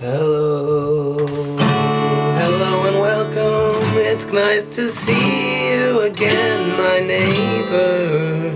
Hello, 0.00 1.14
hello 1.18 2.86
and 2.86 3.00
welcome. 3.00 3.98
It's 3.98 4.32
nice 4.32 4.64
to 4.76 4.88
see 4.88 5.74
you 5.74 6.00
again, 6.00 6.70
my 6.70 7.00
neighbor. 7.00 8.50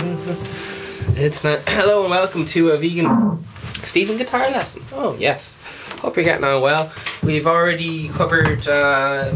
It's 1.20 1.44
not. 1.44 1.60
Hello 1.66 2.04
and 2.04 2.10
welcome 2.10 2.46
to 2.46 2.70
a 2.70 2.78
vegan 2.78 3.44
Steven 3.74 4.16
guitar 4.16 4.50
lesson. 4.52 4.84
Oh 4.90 5.16
yes, 5.18 5.58
hope 5.98 6.16
you're 6.16 6.24
getting 6.24 6.44
on 6.44 6.62
well. 6.62 6.90
We've 7.22 7.46
already 7.46 8.08
covered 8.08 8.66
uh, 8.66 9.34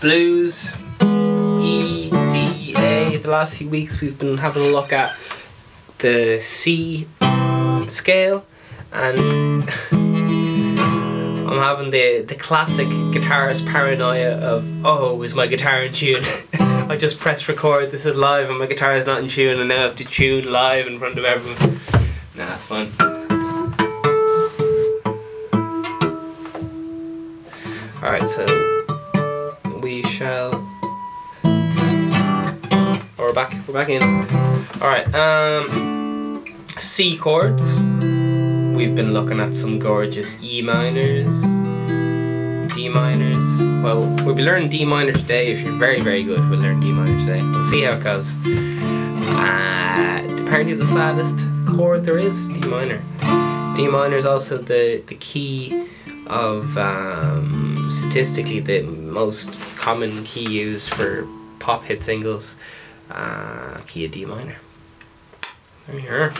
blues, 0.00 0.76
E, 1.00 2.08
D, 2.08 2.74
A. 2.76 3.16
The 3.16 3.28
last 3.28 3.56
few 3.56 3.68
weeks 3.68 4.00
we've 4.00 4.16
been 4.16 4.38
having 4.38 4.62
a 4.62 4.68
look 4.68 4.92
at 4.92 5.12
the 5.98 6.38
C 6.40 7.08
scale 7.88 8.46
and 8.92 9.18
I'm 11.50 11.58
having 11.58 11.90
the 11.90 12.22
the 12.22 12.34
classic 12.34 12.88
guitarist 12.88 13.66
paranoia 13.66 14.32
of 14.38 14.66
oh 14.84 15.22
is 15.22 15.34
my 15.34 15.46
guitar 15.46 15.82
in 15.82 15.92
tune? 15.92 16.22
I 16.54 16.96
just 16.98 17.18
pressed 17.18 17.48
record 17.48 17.90
this 17.90 18.04
is 18.04 18.16
live 18.16 18.50
and 18.50 18.58
my 18.58 18.66
guitar 18.66 18.94
is 18.96 19.06
not 19.06 19.22
in 19.22 19.28
tune 19.28 19.60
and 19.60 19.68
now 19.68 19.76
I 19.76 19.82
have 19.82 19.96
to 19.96 20.04
tune 20.04 20.50
live 20.50 20.86
in 20.86 20.98
front 20.98 21.18
of 21.18 21.24
everyone. 21.24 21.80
Nah 22.36 22.46
that's 22.46 22.66
fine. 22.66 22.92
Alright 28.02 28.26
so 28.26 28.44
we 29.80 30.02
shall 30.02 30.50
oh, 31.44 33.00
we're 33.18 33.32
back 33.32 33.54
we're 33.66 33.74
back 33.74 33.88
in. 33.88 34.02
Alright 34.82 35.14
um 35.14 36.44
C 36.68 37.16
chords 37.16 37.76
we've 38.74 38.94
been 38.94 39.12
looking 39.12 39.40
at 39.40 39.54
some 39.54 39.78
gorgeous 39.78 40.42
E 40.42 40.62
minors, 40.62 41.42
D 42.74 42.88
minors. 42.88 43.62
Well, 43.82 44.06
we'll 44.24 44.34
be 44.34 44.42
learning 44.42 44.70
D 44.70 44.84
minor 44.84 45.12
today. 45.12 45.52
If 45.52 45.60
you're 45.60 45.78
very, 45.78 46.00
very 46.00 46.22
good, 46.22 46.48
we'll 46.48 46.60
learn 46.60 46.80
D 46.80 46.92
minor 46.92 47.18
today. 47.18 47.40
We'll 47.40 47.62
see 47.62 47.82
how 47.82 47.92
it 47.92 48.02
goes. 48.02 48.34
Uh, 48.46 50.26
apparently, 50.44 50.74
the 50.74 50.84
saddest 50.84 51.38
chord 51.66 52.04
there 52.04 52.18
is 52.18 52.46
D 52.48 52.66
minor. 52.68 53.00
D 53.76 53.88
minor 53.88 54.16
is 54.16 54.26
also 54.26 54.58
the 54.58 55.02
the 55.06 55.16
key 55.16 55.88
of 56.26 56.76
um, 56.78 57.88
statistically 57.90 58.60
the 58.60 58.82
most 58.82 59.52
common 59.76 60.24
key 60.24 60.48
used 60.48 60.90
for 60.90 61.26
pop 61.58 61.82
hit 61.82 62.02
singles. 62.02 62.56
Uh, 63.10 63.78
key 63.86 64.06
of 64.06 64.12
D 64.12 64.24
minor. 64.24 64.56
There 65.86 65.96
we 65.96 66.08
are. 66.08 66.32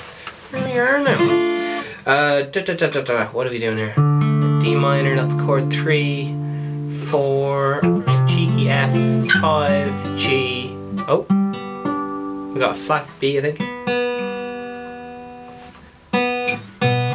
There 0.51 0.65
we 0.65 0.79
are 0.79 0.99
now. 1.03 1.72
Uh, 2.05 2.43
da, 2.43 2.61
da, 2.63 2.75
da, 2.75 2.91
da, 2.91 3.01
da. 3.01 3.27
What 3.27 3.47
are 3.47 3.51
we 3.51 3.61
doing 3.61 3.79
here? 3.79 3.95
D 4.61 4.75
minor, 4.75 5.15
that's 5.15 5.37
chord 5.37 5.73
3, 5.73 6.35
4, 7.07 7.81
cheeky 8.27 8.69
F, 8.69 9.31
5, 9.41 10.19
G. 10.19 10.73
Oh, 11.07 11.25
we 12.53 12.59
got 12.59 12.73
a 12.73 12.75
flat 12.75 13.07
B, 13.21 13.39
I 13.39 13.53
think. 13.53 13.61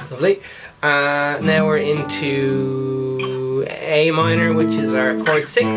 Lovely. 0.09 0.41
Uh, 0.81 1.37
now 1.41 1.65
we're 1.65 1.79
into 1.79 3.65
A 3.67 4.09
minor, 4.11 4.53
which 4.53 4.73
is 4.75 4.93
our 4.93 5.21
chord 5.25 5.49
6, 5.49 5.67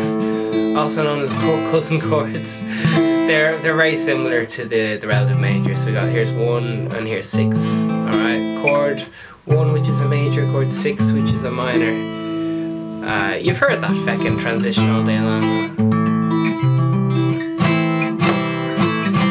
also 0.77 1.03
known 1.03 1.21
as 1.21 1.33
cousin 1.69 1.99
chords. 1.99 2.61
They're, 2.95 3.59
they're 3.59 3.75
very 3.75 3.97
similar 3.97 4.45
to 4.45 4.63
the, 4.63 4.95
the 4.95 5.07
relative 5.07 5.37
major. 5.37 5.75
So 5.75 5.87
we 5.87 5.91
got 5.91 6.07
here's 6.07 6.31
1 6.31 6.93
and 6.93 7.05
here's 7.05 7.27
6. 7.27 7.57
Alright, 8.21 8.57
chord 8.59 9.01
1 9.45 9.73
which 9.73 9.87
is 9.87 9.99
a 9.99 10.07
major, 10.07 10.45
chord 10.51 10.71
6 10.71 11.11
which 11.13 11.31
is 11.31 11.43
a 11.43 11.49
minor. 11.49 11.89
Uh, 13.03 13.33
you've 13.33 13.57
heard 13.57 13.81
that 13.81 13.89
feckin' 14.05 14.39
transition 14.39 14.91
all 14.91 15.03
day 15.03 15.19
long. 15.19 15.43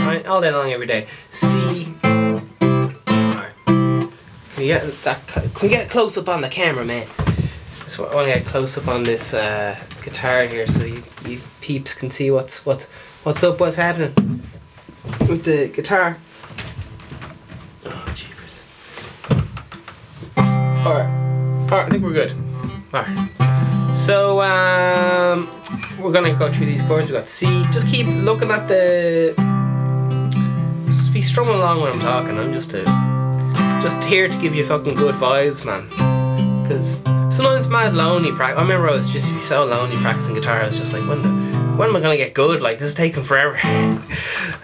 Alright, 0.00 0.27
all 0.27 0.41
day 0.41 0.50
long 0.50 0.73
every 0.73 0.89
day. 0.89 1.06
C. 1.31 1.95
Alright. 2.03 3.55
Can 3.65 4.11
we 4.59 4.67
get 4.67 4.83
that 5.05 5.25
can 5.29 5.53
we 5.62 5.69
get 5.69 5.89
close 5.89 6.19
up 6.19 6.29
on 6.29 6.41
the 6.41 6.49
camera, 6.49 6.84
man? 6.84 7.06
I 7.97 8.03
want 8.15 8.27
to 8.27 8.34
get 8.34 8.45
close 8.45 8.77
up 8.77 8.89
on 8.89 9.05
this 9.05 9.33
uh, 9.33 9.79
guitar 10.03 10.47
here 10.47 10.67
so 10.67 10.83
you, 10.83 11.05
you 11.27 11.41
peeps 11.61 11.95
can 11.95 12.11
see 12.11 12.33
what's 12.33 12.67
what's 12.67 12.87
what's 13.23 13.45
up, 13.45 13.61
what's 13.61 13.77
happening 13.77 14.43
with 15.29 15.45
the 15.45 15.69
guitar. 15.69 16.17
Alright. 20.91 21.06
Alright, 21.71 21.87
I 21.87 21.89
think 21.89 22.03
we're 22.03 22.12
good. 22.12 22.34
Alright. 22.93 23.95
So, 23.95 24.43
um, 24.43 25.49
we're 26.01 26.11
gonna 26.11 26.34
go 26.34 26.53
through 26.53 26.67
these 26.67 26.83
chords. 26.83 27.06
We 27.06 27.12
got 27.12 27.28
C. 27.28 27.62
Just 27.71 27.87
keep 27.87 28.09
looking 28.09 28.51
at 28.51 28.67
the. 28.67 29.33
Just 30.87 31.12
be 31.12 31.23
strumming 31.23 31.55
along 31.55 31.81
when 31.81 31.93
I'm 31.93 32.00
talking. 32.00 32.37
I'm 32.37 32.53
just 32.53 32.75
a, 32.75 32.83
just 33.81 34.03
here 34.03 34.27
to 34.27 34.37
give 34.41 34.53
you 34.53 34.67
fucking 34.67 34.97
good 34.97 35.15
vibes, 35.15 35.65
man. 35.65 35.87
Because 36.65 37.05
sometimes 37.33 37.69
mad 37.69 37.95
lonely 37.95 38.33
practice. 38.33 38.59
I 38.59 38.62
remember 38.62 38.91
I 38.91 38.97
was 38.97 39.09
just 39.09 39.33
be 39.33 39.39
so 39.39 39.65
lonely 39.65 39.97
practicing 39.99 40.34
guitar. 40.34 40.61
I 40.61 40.67
was 40.67 40.77
just 40.77 40.93
like, 40.93 41.09
when 41.09 41.23
the, 41.23 41.29
when 41.77 41.89
am 41.89 41.95
I 41.95 42.00
gonna 42.00 42.17
get 42.17 42.34
good? 42.34 42.62
Like 42.62 42.81
this 42.81 42.89
is 42.89 42.95
taking 42.97 43.23
forever. 43.23 43.61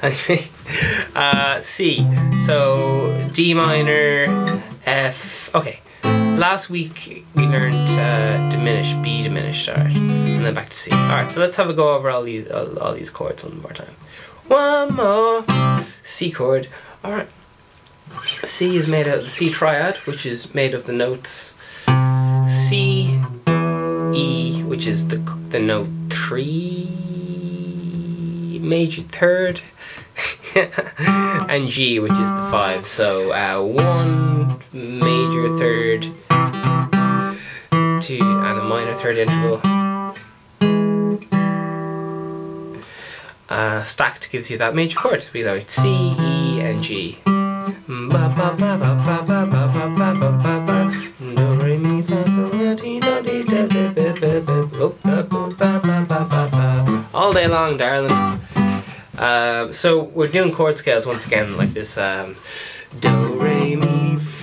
uh, 1.14 1.60
C. 1.60 2.04
So 2.40 3.30
D 3.32 3.54
minor, 3.54 4.60
F. 4.86 5.54
Okay 5.54 5.78
last 6.38 6.68
week 6.70 7.24
we 7.34 7.46
learned 7.46 7.74
uh, 7.74 8.48
diminished, 8.50 9.00
B 9.02 9.22
diminished, 9.22 9.68
alright, 9.68 9.96
and 9.96 10.44
then 10.44 10.54
back 10.54 10.68
to 10.68 10.76
C. 10.76 10.92
Alright, 10.92 11.32
so 11.32 11.40
let's 11.40 11.56
have 11.56 11.68
a 11.70 11.74
go 11.74 11.94
over 11.94 12.10
all 12.10 12.22
these 12.22 12.50
all, 12.50 12.78
all 12.78 12.92
these 12.94 13.10
chords 13.10 13.42
one 13.42 13.60
more 13.60 13.72
time. 13.72 13.94
One 14.46 14.94
more 14.94 15.44
C 16.02 16.30
chord. 16.30 16.68
Alright. 17.04 17.28
C 18.22 18.76
is 18.76 18.86
made 18.86 19.08
out 19.08 19.18
of 19.18 19.24
the 19.24 19.30
C 19.30 19.50
triad, 19.50 19.96
which 19.98 20.24
is 20.26 20.54
made 20.54 20.74
of 20.74 20.86
the 20.86 20.92
notes 20.92 21.54
C, 22.46 23.20
E, 24.14 24.62
which 24.62 24.86
is 24.86 25.08
the 25.08 25.16
the 25.48 25.58
note 25.58 25.88
three, 26.10 26.88
major 28.62 29.02
third, 29.02 29.60
and 30.54 31.68
G, 31.68 31.98
which 31.98 32.12
is 32.12 32.30
the 32.30 32.48
five. 32.50 32.86
So 32.86 33.32
uh, 33.32 33.62
one 33.62 34.60
major 34.72 35.58
third, 35.58 36.06
two 38.06 38.20
and 38.22 38.56
a 38.60 38.62
minor 38.62 38.94
third 38.94 39.18
interval. 39.18 39.60
Uh, 43.48 43.82
stacked 43.82 44.30
gives 44.30 44.48
you 44.48 44.56
that 44.56 44.76
major 44.76 44.96
chord. 44.96 45.26
We 45.34 45.42
like 45.42 45.68
C, 45.68 46.14
E, 46.16 46.60
and 46.60 46.84
G. 46.84 47.18
All 57.12 57.32
day 57.32 57.48
long, 57.48 57.76
darling. 57.76 58.40
Um, 59.18 59.72
so 59.72 60.04
we're 60.04 60.28
doing 60.28 60.52
chord 60.52 60.76
scales 60.76 61.06
once 61.06 61.26
again, 61.26 61.56
like 61.56 61.72
this. 61.72 61.98
Um, 61.98 62.36
do 63.00 63.36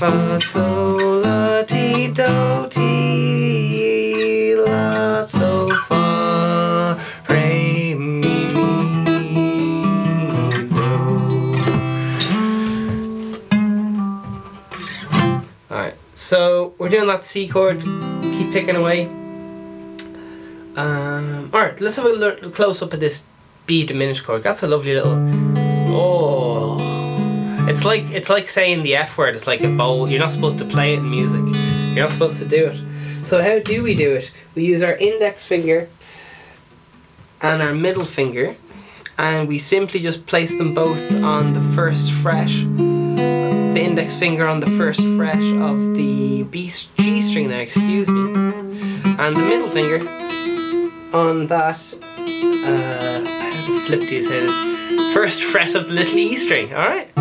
fa 0.04 0.38
sol 0.40 1.22
la 1.24 1.64
ti 1.64 2.12
do 2.12 2.68
ti 2.68 4.54
la 4.60 5.24
so 5.24 5.70
fa 5.88 7.00
re 7.30 7.96
mi 7.96 8.36
do. 8.52 8.66
Alright, 15.72 15.96
so 16.14 16.74
we're 16.78 16.90
doing 16.90 17.08
that 17.08 17.24
C 17.24 17.48
chord. 17.48 17.80
Keep 17.82 18.52
picking 18.52 18.76
away. 18.76 19.08
Um, 20.76 21.50
Alright, 21.54 21.80
let's 21.80 21.96
have 21.96 22.08
a 22.08 22.50
close 22.50 22.82
up 22.82 22.92
of 22.92 23.00
this 23.00 23.26
B 23.68 23.86
diminished 23.86 24.26
chord. 24.26 24.44
That's 24.44 24.64
a 24.64 24.68
lovely 24.68 24.96
little. 24.96 25.16
Oh, 25.96 26.33
it's 27.70 27.86
like 27.86 28.04
it's 28.12 28.30
like 28.30 28.50
saying 28.50 28.84
the 28.84 28.96
F 28.96 29.18
word. 29.18 29.36
It's 29.36 29.48
like 29.48 29.62
a 29.64 29.70
bowl. 29.70 30.10
You're 30.10 30.20
not 30.20 30.32
supposed 30.32 30.60
to 30.60 30.66
play 30.66 30.94
it 30.94 31.00
in 31.00 31.10
music. 31.10 31.42
You're 31.94 32.06
not 32.06 32.12
supposed 32.12 32.40
to 32.40 32.46
do 32.46 32.68
it. 32.68 33.26
So 33.26 33.42
how 33.42 33.60
do 33.60 33.84
we 33.84 33.96
do 33.96 34.14
it? 34.14 34.32
We 34.56 34.66
use 34.66 34.84
our 34.84 34.96
index 34.96 35.46
finger 35.46 35.88
and 37.42 37.62
our 37.62 37.74
middle 37.74 38.06
finger, 38.06 38.56
and 39.18 39.48
we 39.48 39.58
simply 39.58 40.00
just 40.00 40.26
place 40.26 40.58
them 40.58 40.74
both 40.74 41.00
on 41.24 41.54
the 41.54 41.62
first 41.76 42.12
fret. 42.12 42.48
The 42.48 43.82
index 43.82 44.16
finger 44.16 44.48
on 44.48 44.60
the 44.60 44.70
first 44.72 45.02
fret 45.16 45.42
of 45.42 45.96
the 45.96 46.44
B 46.44 46.70
G 46.98 47.22
string 47.22 47.48
there. 47.48 47.62
Excuse 47.62 48.08
me, 48.08 48.34
and 49.18 49.36
the 49.36 49.42
middle 49.42 49.70
finger 49.70 50.00
on 51.14 51.48
that. 51.48 51.80
Uh, 52.66 53.26
flip 53.86 54.02
do 54.02 54.16
you 54.16 54.24
say 54.24 54.40
this? 54.40 55.14
First 55.14 55.44
fret 55.44 55.76
of 55.76 55.88
the 55.88 55.94
little 55.94 56.18
E 56.18 56.36
string, 56.38 56.74
alright? 56.74 57.12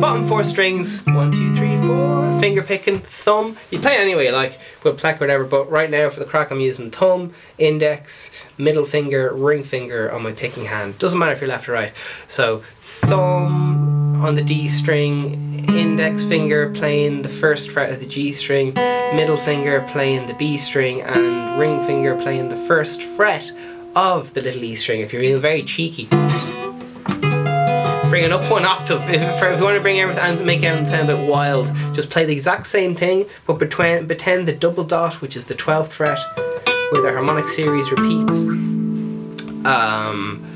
Bottom 0.00 0.26
four 0.26 0.44
strings, 0.44 1.02
one, 1.06 1.30
two, 1.30 1.54
three, 1.54 1.76
four. 1.78 2.38
finger 2.40 2.62
picking, 2.62 2.98
thumb. 2.98 3.56
You 3.70 3.78
play 3.78 3.94
it 3.94 4.00
anyway, 4.00 4.30
like 4.30 4.58
with 4.82 4.98
pleck 4.98 5.16
or 5.16 5.20
whatever. 5.20 5.44
But 5.44 5.70
right 5.70 5.88
now 5.88 6.10
for 6.10 6.20
the 6.20 6.26
crack, 6.26 6.50
I'm 6.50 6.60
using 6.60 6.90
thumb, 6.90 7.32
index, 7.56 8.30
middle 8.58 8.84
finger, 8.84 9.32
ring 9.32 9.62
finger 9.62 10.12
on 10.12 10.22
my 10.22 10.32
picking 10.32 10.66
hand. 10.66 10.98
Doesn't 10.98 11.18
matter 11.18 11.32
if 11.32 11.40
you're 11.40 11.48
left 11.48 11.68
or 11.68 11.72
right. 11.72 11.92
So 12.28 12.58
thumb 12.80 14.22
on 14.22 14.34
the 14.34 14.42
D 14.44 14.68
string, 14.68 15.64
index 15.70 16.22
finger 16.22 16.70
playing 16.70 17.22
the 17.22 17.28
first 17.30 17.70
fret 17.70 17.90
of 17.90 18.00
the 18.00 18.06
G 18.06 18.32
string, 18.32 18.74
middle 18.74 19.38
finger 19.38 19.80
playing 19.88 20.26
the 20.26 20.34
B 20.34 20.58
string, 20.58 21.00
and 21.00 21.58
ring 21.58 21.82
finger 21.86 22.14
playing 22.14 22.50
the 22.50 22.56
first 22.68 23.02
fret 23.02 23.50
of 23.96 24.34
the 24.34 24.42
little 24.42 24.62
E 24.62 24.74
string. 24.74 25.00
If 25.00 25.12
you're 25.12 25.22
being 25.22 25.40
very 25.40 25.62
cheeky 25.62 26.08
bring 28.14 28.26
it 28.26 28.30
up 28.30 28.48
one 28.48 28.64
octave. 28.64 29.02
If, 29.10 29.42
if 29.42 29.58
you 29.58 29.64
want 29.64 29.76
to 29.76 29.80
bring 29.80 29.98
everything 29.98 30.22
and 30.22 30.46
make 30.46 30.62
everything 30.62 30.86
sound 30.86 31.10
a 31.10 31.16
bit 31.16 31.28
wild, 31.28 31.66
just 31.92 32.10
play 32.10 32.24
the 32.24 32.32
exact 32.32 32.68
same 32.68 32.94
thing, 32.94 33.26
but 33.44 33.54
between, 33.54 34.06
pretend 34.06 34.46
the 34.46 34.52
double 34.52 34.84
dot, 34.84 35.14
which 35.14 35.34
is 35.34 35.46
the 35.46 35.54
12th 35.54 35.88
fret, 35.88 36.20
where 36.92 37.02
the 37.02 37.10
harmonic 37.10 37.48
series 37.48 37.90
repeats. 37.90 38.30
Um, 39.66 40.46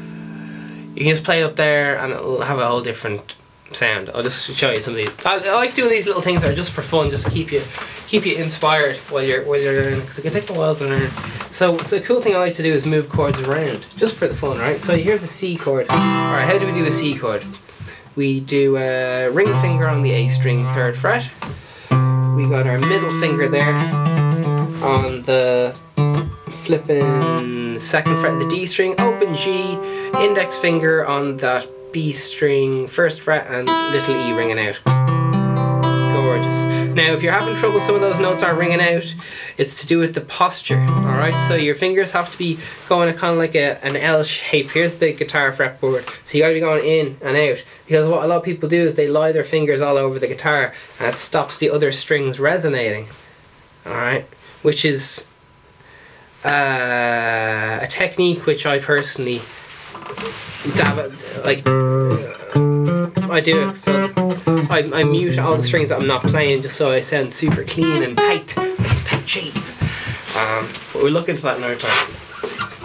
you 0.95 1.03
can 1.03 1.11
just 1.11 1.25
play 1.25 1.41
it 1.41 1.43
up 1.43 1.57
there 1.57 1.99
and 1.99 2.13
it'll 2.13 2.43
have 2.43 2.61
a 2.61 2.65
whole 2.69 2.81
different 2.81 3.35
sound. 3.73 4.11
I'll 4.15 4.23
just 4.23 4.51
show 4.55 4.71
you 4.71 4.81
some 4.81 4.95
of 4.95 4.97
these. 4.97 5.11
I, 5.27 5.39
I 5.39 5.55
like 5.55 5.75
doing 5.75 5.91
these 5.91 6.07
little 6.07 6.23
things 6.23 6.43
that 6.43 6.51
are 6.51 6.55
just 6.55 6.73
for 6.73 6.83
fun, 6.83 7.11
just 7.11 7.31
keep 7.31 7.53
you 7.53 7.63
keep 8.07 8.25
you 8.25 8.37
inspired 8.37 8.97
while 9.11 9.23
you're 9.23 9.45
while 9.45 9.61
you're 9.61 9.83
learning, 9.83 10.01
because 10.01 10.19
it 10.19 10.23
can 10.23 10.33
take 10.33 10.49
a 10.51 10.53
while 10.53 10.75
to 10.75 10.85
learn. 10.85 11.11
So, 11.51 11.77
so 11.79 11.99
the 11.99 12.05
cool 12.05 12.21
thing 12.21 12.35
I 12.35 12.39
like 12.39 12.55
to 12.55 12.63
do 12.63 12.73
is 12.73 12.85
move 12.85 13.09
chords 13.09 13.41
around, 13.41 13.87
just 13.97 14.17
for 14.17 14.29
the 14.29 14.35
fun, 14.35 14.59
right? 14.59 14.81
So 14.81 14.97
here's 14.97 15.23
a 15.23 15.27
C 15.27 15.57
chord. 15.57 15.87
All 15.91 15.97
right, 15.97 16.45
how 16.45 16.59
do 16.59 16.67
we 16.67 16.73
do 16.73 16.85
a 16.85 16.91
C 16.91 17.17
chord? 17.17 17.45
We 18.17 18.41
do 18.41 18.77
a 18.77 19.29
ring 19.31 19.53
finger 19.61 19.89
on 19.89 20.03
the 20.03 20.11
A 20.13 20.29
string, 20.29 20.65
third 20.75 20.97
fret. 20.97 21.29
We 21.91 22.49
got 22.49 22.67
our 22.67 22.79
middle 22.79 23.21
finger 23.21 23.49
there 23.49 23.75
on 24.83 25.23
the 25.23 25.75
flipping 26.49 27.79
second 27.79 28.19
fret 28.19 28.35
of 28.35 28.41
the 28.41 28.49
D 28.49 28.67
string, 28.67 28.95
open 29.01 29.35
G, 29.35 29.75
index 30.21 30.57
finger 30.57 31.07
on 31.07 31.37
that 31.39 31.69
B 31.93 32.13
string, 32.13 32.87
first 32.87 33.21
fret, 33.23 33.47
and 33.49 33.67
little 33.67 34.17
E 34.17 34.33
ringing 34.33 34.59
out. 34.59 34.81
Gorgeous. 36.13 36.55
Now, 36.95 37.13
if 37.13 37.23
you're 37.23 37.33
having 37.33 37.55
trouble, 37.57 37.81
some 37.81 37.95
of 37.95 38.01
those 38.01 38.19
notes 38.19 38.43
are 38.43 38.55
ringing 38.55 38.81
out. 38.81 39.15
It's 39.57 39.81
to 39.83 39.87
do 39.87 39.99
with 39.99 40.15
the 40.15 40.21
posture. 40.21 40.79
All 40.81 41.17
right, 41.17 41.35
so 41.49 41.55
your 41.55 41.75
fingers 41.75 42.13
have 42.13 42.31
to 42.33 42.39
be 42.39 42.59
going 42.89 43.13
kind 43.15 43.33
of 43.33 43.39
like 43.39 43.55
a, 43.55 43.83
an 43.85 43.97
L 43.97 44.23
shape. 44.25 44.71
Here's 44.71 44.97
the 44.97 45.13
guitar 45.13 45.53
fretboard, 45.53 46.05
so 46.27 46.37
you 46.37 46.45
got 46.45 46.49
to 46.49 46.55
be 46.55 46.61
going 46.61 46.85
in 46.85 47.17
and 47.23 47.37
out. 47.37 47.65
Because 47.87 48.09
what 48.09 48.25
a 48.25 48.27
lot 48.27 48.39
of 48.39 48.43
people 48.43 48.69
do 48.69 48.83
is 48.83 48.97
they 48.97 49.09
lie 49.09 49.33
their 49.33 49.45
fingers 49.45 49.81
all 49.81 49.97
over 49.97 50.19
the 50.19 50.27
guitar, 50.27 50.75
and 50.99 51.15
it 51.15 51.19
stops 51.19 51.59
the 51.59 51.71
other 51.71 51.93
strings 51.93 52.41
resonating. 52.41 53.07
All 53.87 53.95
right, 53.95 54.25
which 54.63 54.85
is 54.85 55.27
uh, 56.45 57.79
a 57.81 57.87
technique 57.89 58.45
which 58.45 58.67
I 58.67 58.79
personally 58.79 59.41
dab 60.77 61.13
like 61.45 61.67
I 63.31 63.41
do 63.41 63.69
it 63.69 63.77
so 63.77 64.13
I, 64.71 64.91
I 64.95 65.05
mute 65.05 65.39
all 65.39 65.57
the 65.57 65.63
strings 65.63 65.91
that 65.91 66.01
I'm 66.01 66.07
not 66.07 66.23
playing 66.23 66.63
just 66.63 66.77
so 66.77 66.91
I 66.91 67.01
sound 67.01 67.33
super 67.33 67.65
clean 67.65 68.03
and 68.03 68.17
tight 68.17 68.49
tight 68.49 69.29
shape 69.29 69.55
um, 70.39 70.69
but 70.93 71.03
we'll 71.03 71.13
look 71.13 71.29
into 71.29 71.43
that 71.43 71.57
another 71.57 71.75
time. 71.75 72.15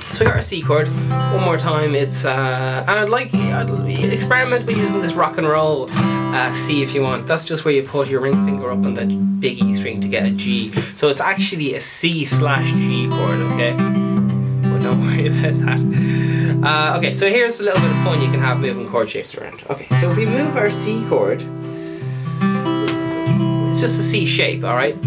So 0.10 0.20
we 0.20 0.26
got 0.26 0.36
our 0.36 0.42
C 0.42 0.62
chord. 0.62 0.88
One 0.88 1.44
more 1.44 1.58
time 1.58 1.94
it's 1.94 2.26
uh, 2.26 2.84
and 2.88 3.00
I'd 3.00 3.10
like 3.10 3.34
I'd 3.34 3.70
experiment 4.12 4.66
with 4.66 4.78
using 4.78 5.02
this 5.02 5.14
rock 5.14 5.38
and 5.38 5.48
roll 5.48 5.88
uh, 5.92 6.52
C 6.54 6.82
if 6.82 6.96
you 6.96 7.04
want. 7.04 7.28
That's 7.28 7.44
just 7.44 7.64
where 7.64 7.74
you 7.74 7.84
put 7.84 8.08
your 8.08 8.22
ring 8.22 8.44
finger 8.46 8.72
up 8.72 8.86
on 8.86 8.96
the 8.96 9.06
big 9.06 9.62
E 9.62 9.74
string 9.76 10.02
to 10.02 10.08
get 10.08 10.26
a 10.26 10.32
G. 10.32 10.72
So 10.96 11.10
it's 11.10 11.22
actually 11.22 11.76
a 11.76 11.80
C 11.80 12.26
slash 12.26 12.72
G 12.72 13.08
chord 13.08 13.40
okay? 13.54 13.74
But 13.74 14.82
don't 14.82 15.06
worry 15.06 15.28
about 15.28 15.60
that 15.66 16.33
uh, 16.62 16.96
okay, 16.98 17.12
so 17.14 17.30
here's 17.30 17.60
a 17.60 17.64
little 17.64 17.80
bit 17.82 17.90
of 17.90 17.98
fun 18.04 18.22
you 18.22 18.30
can 18.30 18.40
have 18.40 18.60
moving 18.60 18.88
chord 18.88 19.10
shapes 19.10 19.36
around. 19.36 19.64
Okay, 19.70 19.88
so 20.00 20.10
if 20.12 20.18
we 20.18 20.26
move 20.26 20.56
our 20.58 20.70
C 20.70 21.04
chord, 21.08 21.42
it's 23.70 23.80
just 23.82 24.00
a 24.00 24.04
C 24.04 24.26
shape, 24.26 24.64
alright? 24.64 24.98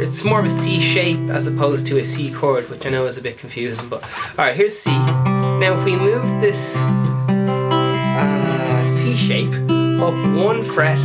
It's 0.00 0.24
more 0.24 0.40
of 0.40 0.46
a 0.46 0.50
C 0.50 0.78
shape 0.80 1.30
as 1.30 1.46
opposed 1.46 1.86
to 1.88 1.98
a 1.98 2.04
C 2.04 2.30
chord, 2.32 2.68
which 2.70 2.84
I 2.86 2.90
know 2.90 3.06
is 3.06 3.18
a 3.18 3.22
bit 3.22 3.38
confusing, 3.38 3.88
but 3.88 4.02
alright, 4.30 4.54
here's 4.54 4.78
C. 4.78 4.90
Now 4.90 5.74
if 5.78 5.84
we 5.84 5.96
move 5.96 6.22
this 6.40 6.76
uh, 7.28 8.84
C 8.84 9.14
shape 9.16 9.52
up 10.00 10.14
one 10.36 10.64
fret, 10.64 10.98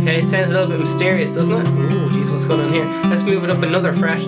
okay, 0.00 0.22
sounds 0.22 0.50
a 0.50 0.54
little 0.54 0.68
bit 0.68 0.80
mysterious, 0.80 1.32
doesn't 1.34 1.54
it? 1.54 1.68
Ooh, 1.68 2.08
jeez, 2.10 2.30
what's 2.30 2.44
going 2.44 2.60
on 2.60 2.72
here? 2.72 2.84
Let's 3.10 3.22
move 3.22 3.44
it 3.44 3.50
up 3.50 3.62
another 3.62 3.92
fret 3.92 4.20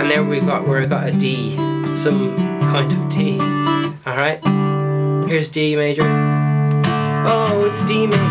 and 0.00 0.10
there 0.10 0.22
we 0.22 0.40
got 0.40 0.66
where 0.66 0.80
I 0.80 0.86
got 0.86 1.08
a 1.08 1.12
D, 1.12 1.56
some 1.96 2.36
kind 2.36 2.92
of 2.92 3.08
D. 3.08 3.40
Alright, 4.06 4.42
here's 5.28 5.48
D 5.48 5.76
major. 5.76 6.04
Oh, 6.04 7.64
it's 7.68 7.84
D 7.84 8.06
major. 8.06 8.22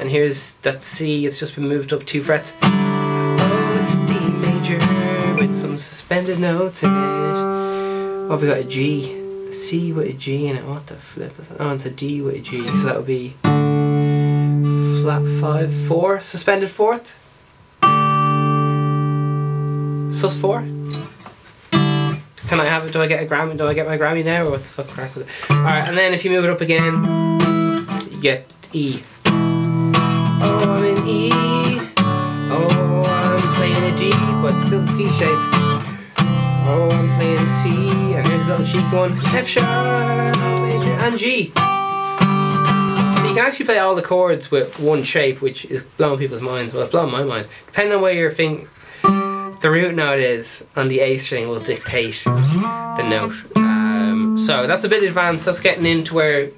And 0.00 0.10
here's 0.10 0.56
that 0.56 0.82
C, 0.82 1.24
it's 1.26 1.38
just 1.38 1.54
been 1.54 1.68
moved 1.68 1.92
up 1.92 2.04
two 2.04 2.22
frets. 2.22 2.56
Oh, 2.62 3.76
it's 3.78 3.96
D 4.10 4.14
major 4.18 4.78
with 5.36 5.54
some 5.54 5.78
suspended 5.78 6.38
notes 6.38 6.82
in 6.82 6.90
it. 6.90 6.92
Oh, 6.94 8.38
we 8.40 8.46
got 8.46 8.58
a 8.58 8.64
G. 8.64 9.12
A 9.48 9.52
C 9.52 9.92
with 9.92 10.08
a 10.08 10.12
G 10.12 10.46
in 10.46 10.56
it. 10.56 10.64
What 10.64 10.86
the 10.86 10.94
flip 10.96 11.38
is? 11.38 11.48
Oh, 11.58 11.74
it's 11.74 11.84
a 11.86 11.90
D 11.90 12.20
with 12.22 12.36
a 12.36 12.40
G, 12.40 12.66
so 12.66 12.82
that 12.84 12.96
would 12.96 13.06
be 13.06 13.34
flat 15.02 15.22
5, 15.40 15.86
4, 15.88 16.20
suspended 16.20 16.70
fourth. 16.70 17.14
Sus 20.12 20.36
4. 20.40 20.64
Can 22.52 22.60
I 22.60 22.66
have 22.66 22.84
it? 22.84 22.92
Do 22.92 23.00
I 23.00 23.06
get 23.06 23.22
a 23.22 23.26
Grammy? 23.26 23.56
Do 23.56 23.66
I 23.66 23.72
get 23.72 23.86
my 23.86 23.96
Grammy 23.96 24.22
now, 24.22 24.44
or 24.44 24.50
what 24.50 24.60
the 24.60 24.68
fuck 24.68 24.86
crack 24.88 25.16
it? 25.16 25.26
All 25.48 25.62
right, 25.62 25.88
and 25.88 25.96
then 25.96 26.12
if 26.12 26.22
you 26.22 26.30
move 26.30 26.44
it 26.44 26.50
up 26.50 26.60
again, 26.60 26.96
you 28.10 28.20
get 28.20 28.46
E. 28.74 29.00
Oh, 29.24 30.62
I'm 30.66 30.84
in 30.84 31.08
E. 31.08 31.30
Oh, 32.52 33.04
I'm 33.06 33.54
playing 33.54 33.82
a 33.82 33.96
D, 33.96 34.10
but 34.42 34.58
still 34.58 34.86
C 34.88 35.08
shape. 35.08 35.30
Oh, 36.68 36.90
I'm 36.92 37.08
playing 37.16 37.48
C, 37.48 37.70
and 38.16 38.26
here's 38.26 38.44
a 38.44 38.48
little 38.48 38.66
cheeky 38.66 38.94
one: 38.94 39.18
F 39.34 39.46
sharp, 39.46 40.36
major, 40.60 40.92
and 40.92 41.18
G. 41.18 41.52
So 41.54 43.28
you 43.28 43.34
can 43.34 43.46
actually 43.46 43.64
play 43.64 43.78
all 43.78 43.94
the 43.94 44.02
chords 44.02 44.50
with 44.50 44.78
one 44.78 45.04
shape, 45.04 45.40
which 45.40 45.64
is 45.64 45.84
blowing 45.84 46.18
people's 46.18 46.42
minds. 46.42 46.74
Well, 46.74 46.82
it's 46.82 46.92
blowing 46.92 47.12
my 47.12 47.24
mind. 47.24 47.48
Depending 47.68 47.94
on 47.94 48.02
where 48.02 48.12
your 48.12 48.30
finger 48.30 48.68
the 49.62 49.70
root 49.70 49.94
note 49.94 50.18
is 50.18 50.66
on 50.76 50.88
the 50.88 51.00
A 51.00 51.16
string 51.16 51.48
will 51.48 51.60
dictate 51.60 52.22
the 52.24 53.06
note. 53.08 53.56
Um, 53.56 54.36
so 54.36 54.66
that's 54.66 54.84
a 54.84 54.88
bit 54.88 55.02
advanced. 55.02 55.46
That's 55.46 55.60
getting 55.60 55.86
into 55.86 56.14
where 56.14 56.50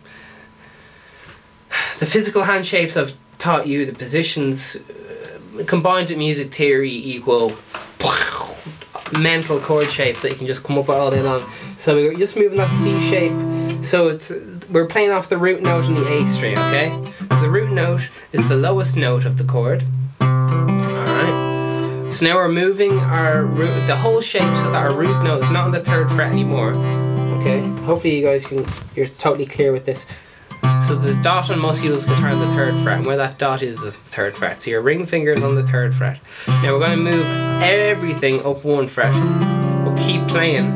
the 1.98 2.06
physical 2.06 2.42
hand 2.42 2.66
shapes 2.66 2.96
I've 2.96 3.16
taught 3.38 3.66
you, 3.66 3.84
the 3.86 3.92
positions 3.92 4.76
uh, 4.76 5.64
combined 5.66 6.08
with 6.08 6.18
music 6.18 6.52
theory 6.52 6.92
equal 6.92 7.52
mental 9.20 9.60
chord 9.60 9.90
shapes 9.90 10.22
that 10.22 10.30
you 10.30 10.36
can 10.36 10.46
just 10.46 10.64
come 10.64 10.78
up 10.78 10.88
with 10.88 10.96
all 10.96 11.10
day 11.10 11.22
long. 11.22 11.44
So 11.76 11.94
we're 11.94 12.14
just 12.14 12.36
moving 12.36 12.58
that 12.58 12.70
C 12.80 12.98
shape. 13.00 13.32
So 13.84 14.08
it's 14.08 14.32
we're 14.70 14.86
playing 14.86 15.10
off 15.10 15.28
the 15.28 15.36
root 15.36 15.62
note 15.62 15.84
on 15.84 15.94
the 15.94 16.06
A 16.06 16.26
string, 16.26 16.58
okay? 16.58 16.88
So 17.28 17.40
the 17.40 17.50
root 17.50 17.70
note 17.70 18.10
is 18.32 18.48
the 18.48 18.56
lowest 18.56 18.96
note 18.96 19.24
of 19.24 19.36
the 19.36 19.44
chord. 19.44 19.84
So 22.14 22.26
now 22.26 22.36
we're 22.36 22.48
moving 22.48 22.92
our 23.00 23.44
root, 23.44 23.88
the 23.88 23.96
whole 23.96 24.20
shape 24.20 24.42
so 24.42 24.70
that 24.70 24.76
our 24.76 24.94
root 24.94 25.24
note 25.24 25.42
is 25.42 25.50
not 25.50 25.64
on 25.64 25.72
the 25.72 25.80
third 25.80 26.08
fret 26.12 26.30
anymore. 26.30 26.70
Okay, 27.40 27.60
hopefully 27.82 28.16
you 28.16 28.22
guys 28.22 28.46
can, 28.46 28.64
you're 28.94 29.08
totally 29.08 29.46
clear 29.46 29.72
with 29.72 29.84
this. 29.84 30.06
So 30.86 30.94
the 30.94 31.18
dot 31.24 31.50
on 31.50 31.58
most 31.58 31.82
guitar 31.82 31.98
is 31.98 32.06
the 32.06 32.46
third 32.54 32.80
fret, 32.84 32.98
and 32.98 33.06
where 33.06 33.16
that 33.16 33.36
dot 33.38 33.64
is 33.64 33.82
is 33.82 33.96
the 33.96 34.04
third 34.04 34.36
fret. 34.36 34.62
So 34.62 34.70
your 34.70 34.80
ring 34.80 35.06
finger 35.06 35.32
is 35.32 35.42
on 35.42 35.56
the 35.56 35.64
third 35.64 35.92
fret. 35.92 36.20
Now 36.46 36.74
we're 36.74 36.78
going 36.78 36.98
to 36.98 37.02
move 37.02 37.26
everything 37.60 38.46
up 38.46 38.64
one 38.64 38.86
fret, 38.86 39.12
but 39.84 39.96
keep 39.96 40.24
playing, 40.28 40.66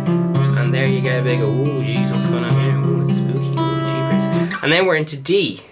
and 0.58 0.74
there 0.74 0.88
you 0.88 1.00
get 1.00 1.20
a 1.20 1.22
big, 1.22 1.38
oh 1.40 1.54
jeez, 1.84 2.10
what's 2.10 2.26
going 2.26 2.42
on 2.42 2.50
here? 2.50 2.72
Oh, 2.84 3.00
it's 3.00 3.14
spooky, 3.14 3.54
oh 3.56 4.48
jeepers. 4.50 4.64
And 4.64 4.72
then 4.72 4.86
we're 4.86 4.96
into 4.96 5.16
D. 5.16 5.62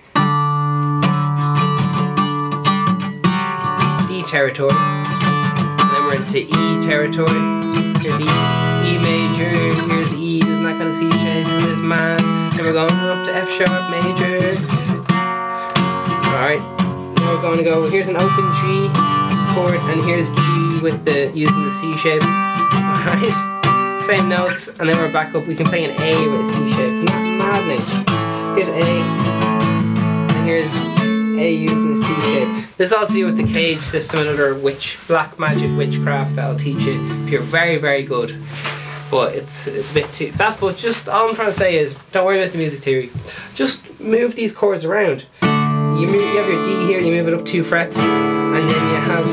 D 4.06 4.22
territory 4.22 4.95
into 6.16 6.38
E 6.40 6.80
territory. 6.80 7.28
Here's 8.00 8.18
E, 8.18 8.24
E 8.24 8.98
major, 8.98 9.52
here's 9.92 10.14
E, 10.14 10.40
that 10.40 10.76
kind 10.78 10.88
of 10.88 10.94
C 10.94 11.10
shape, 11.20 11.46
this 11.68 11.78
man? 11.78 12.18
And 12.56 12.60
we're 12.60 12.72
going 12.72 12.90
up 12.90 13.24
to 13.26 13.34
F 13.34 13.48
sharp 13.50 13.90
major. 13.90 14.56
Alright, 16.32 16.60
now 17.20 17.34
we're 17.34 17.42
going 17.42 17.58
to 17.58 17.64
go, 17.64 17.90
here's 17.90 18.08
an 18.08 18.16
open 18.16 18.50
G 18.54 18.88
chord, 19.54 19.76
and 19.76 20.02
here's 20.04 20.30
G 20.30 20.80
with 20.80 21.04
the, 21.04 21.30
using 21.34 21.64
the 21.64 21.70
C 21.70 21.94
shape. 21.98 22.22
Alright, 22.22 24.00
same 24.02 24.30
notes, 24.30 24.68
and 24.68 24.88
then 24.88 24.96
we're 24.96 25.12
back 25.12 25.34
up, 25.34 25.46
we 25.46 25.54
can 25.54 25.66
play 25.66 25.84
an 25.84 25.90
A 26.00 26.28
with 26.30 26.40
a 26.40 26.52
C 26.52 26.72
shape. 26.72 27.04
Not 27.10 27.22
maddening. 27.36 28.56
Here's 28.56 28.68
A, 28.70 28.88
and 30.34 30.46
here's 30.46 30.74
A 31.38 31.52
using 31.52 31.94
this 31.94 32.00
C 32.00 32.14
shape. 32.32 32.65
This 32.76 32.92
also 32.92 33.06
to 33.08 33.14
do 33.14 33.24
with 33.24 33.38
the 33.38 33.44
CAGED 33.44 33.80
system, 33.80 34.20
another 34.20 34.54
witch, 34.54 34.98
black 35.08 35.38
magic 35.38 35.74
witchcraft 35.78 36.36
that'll 36.36 36.58
teach 36.58 36.82
you 36.82 37.24
if 37.24 37.30
you're 37.30 37.40
very, 37.40 37.78
very 37.78 38.02
good. 38.02 38.36
But 39.10 39.34
it's 39.34 39.66
it's 39.66 39.90
a 39.92 39.94
bit 39.94 40.12
too. 40.12 40.32
That's 40.32 40.60
but 40.60 40.76
just 40.76 41.08
all 41.08 41.28
I'm 41.28 41.34
trying 41.34 41.46
to 41.46 41.52
say 41.52 41.78
is 41.78 41.96
don't 42.12 42.26
worry 42.26 42.40
about 42.40 42.52
the 42.52 42.58
music 42.58 42.80
theory. 42.80 43.10
Just 43.54 43.98
move 43.98 44.34
these 44.34 44.52
chords 44.52 44.84
around. 44.84 45.24
You 45.42 46.06
move. 46.06 46.16
You 46.16 46.36
have 46.36 46.48
your 46.48 46.64
D 46.64 46.86
here. 46.86 46.98
You 47.00 47.12
move 47.12 47.28
it 47.28 47.34
up 47.34 47.46
two 47.46 47.62
frets, 47.62 47.98
and 47.98 48.68
then 48.68 48.88
you 48.88 48.96
have 48.96 49.26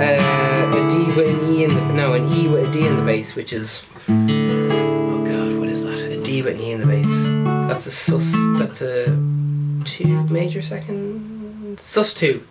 uh, 0.00 0.78
a 0.78 0.90
D 0.90 1.14
with 1.14 1.28
an 1.28 1.54
E 1.54 1.64
in 1.64 1.74
the 1.74 1.92
no 1.92 2.14
an 2.14 2.32
E 2.32 2.48
with 2.48 2.68
a 2.68 2.72
D 2.72 2.86
in 2.86 2.96
the 2.96 3.02
bass, 3.02 3.34
which 3.34 3.52
is 3.52 3.84
oh 4.08 5.24
god, 5.26 5.58
what 5.58 5.68
is 5.68 5.84
that? 5.84 6.00
A 6.00 6.22
D 6.22 6.40
with 6.40 6.54
an 6.54 6.60
E 6.60 6.72
in 6.72 6.80
the 6.80 6.86
bass. 6.86 7.26
That's 7.68 7.86
a 7.86 7.90
sus. 7.90 8.32
That's 8.58 8.80
a 8.80 9.06
two 9.84 10.22
major 10.30 10.62
second 10.62 11.78
sus 11.80 12.14
two. 12.14 12.42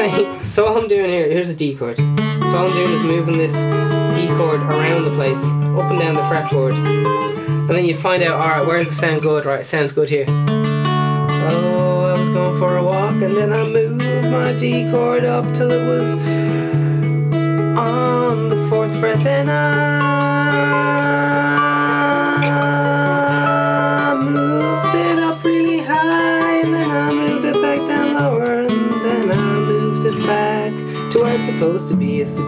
Same. 0.00 0.50
So 0.50 0.66
all 0.66 0.78
I'm 0.78 0.88
doing 0.88 1.10
here, 1.10 1.28
here's 1.28 1.50
a 1.50 1.54
D 1.54 1.76
chord. 1.76 1.98
So 1.98 2.56
all 2.56 2.66
I'm 2.68 2.72
doing 2.72 2.92
is 2.92 3.02
moving 3.02 3.36
this 3.38 3.52
D 4.16 4.28
chord 4.28 4.62
around 4.62 5.04
the 5.04 5.10
place, 5.10 5.38
up 5.38 5.90
and 5.90 5.98
down 5.98 6.14
the 6.14 6.22
fretboard, 6.22 6.74
and 6.74 7.70
then 7.70 7.84
you 7.84 7.94
find 7.94 8.22
out, 8.22 8.40
all 8.40 8.48
right, 8.48 8.66
where's 8.66 8.88
the 8.88 8.94
sound 8.94 9.22
good? 9.22 9.44
Right, 9.44 9.60
it 9.60 9.64
sounds 9.64 9.92
good 9.92 10.08
here. 10.08 10.24
Oh, 10.28 12.14
I 12.14 12.18
was 12.18 12.28
going 12.30 12.58
for 12.58 12.76
a 12.78 12.82
walk, 12.82 13.14
and 13.14 13.36
then 13.36 13.52
I 13.52 13.64
moved 13.68 14.02
my 14.30 14.56
D 14.58 14.90
chord 14.90 15.24
up 15.24 15.52
till 15.54 15.70
it 15.70 15.86
was 15.86 16.14
on 17.78 18.48
the 18.48 18.66
fourth 18.68 18.98
fret. 18.98 19.22
Then 19.22 19.48
I 19.50 21.09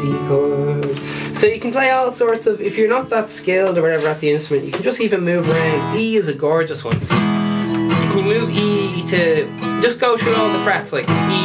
D 0.03 0.11
chord. 0.27 0.97
So 1.37 1.47
you 1.47 1.61
can 1.61 1.71
play 1.71 1.91
all 1.91 2.11
sorts 2.11 2.49
of. 2.49 2.61
If 2.61 2.77
you're 2.77 2.89
not 2.89 3.09
that 3.11 3.31
skilled 3.31 3.79
or 3.79 3.83
whatever 3.83 4.09
at 4.09 4.19
the 4.19 4.31
instrument, 4.31 4.67
you 4.67 4.73
can 4.73 4.83
just 4.83 5.01
even 5.01 5.21
move 5.21 5.49
around. 5.49 5.97
E 5.97 6.17
is 6.17 6.27
a 6.27 6.35
gorgeous 6.35 6.83
one. 6.83 7.01
You 7.01 8.09
can 8.11 8.25
move 8.25 8.51
E 8.51 9.07
to 9.07 9.47
just 9.81 10.01
go 10.01 10.17
through 10.17 10.35
all 10.35 10.53
the 10.53 10.59
frets 10.65 10.93
like 10.93 11.05
E. 11.05 11.43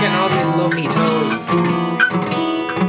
Getting 0.00 0.16
all 0.16 0.28
these 0.30 0.50
lovely 0.56 0.88
tones. 0.88 1.46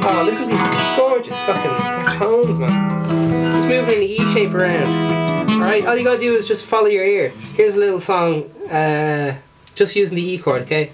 Oh, 0.07 0.23
listen 0.25 0.43
to 0.43 0.55
these 0.55 0.97
gorgeous 0.97 1.37
fucking 1.41 2.17
tones, 2.17 2.57
man. 2.57 3.53
Just 3.55 3.67
moving 3.67 3.99
the 3.99 4.05
E 4.05 4.33
shape 4.33 4.53
around. 4.53 5.51
Alright, 5.51 5.85
all 5.85 5.97
you 5.97 6.05
gotta 6.05 6.19
do 6.19 6.35
is 6.35 6.47
just 6.47 6.65
follow 6.65 6.87
your 6.87 7.03
ear. 7.05 7.29
Here's 7.55 7.75
a 7.75 7.79
little 7.79 7.99
song, 7.99 8.43
uh, 8.69 9.37
just 9.75 9.95
using 9.95 10.15
the 10.15 10.23
E 10.23 10.37
chord, 10.37 10.61
okay? 10.63 10.91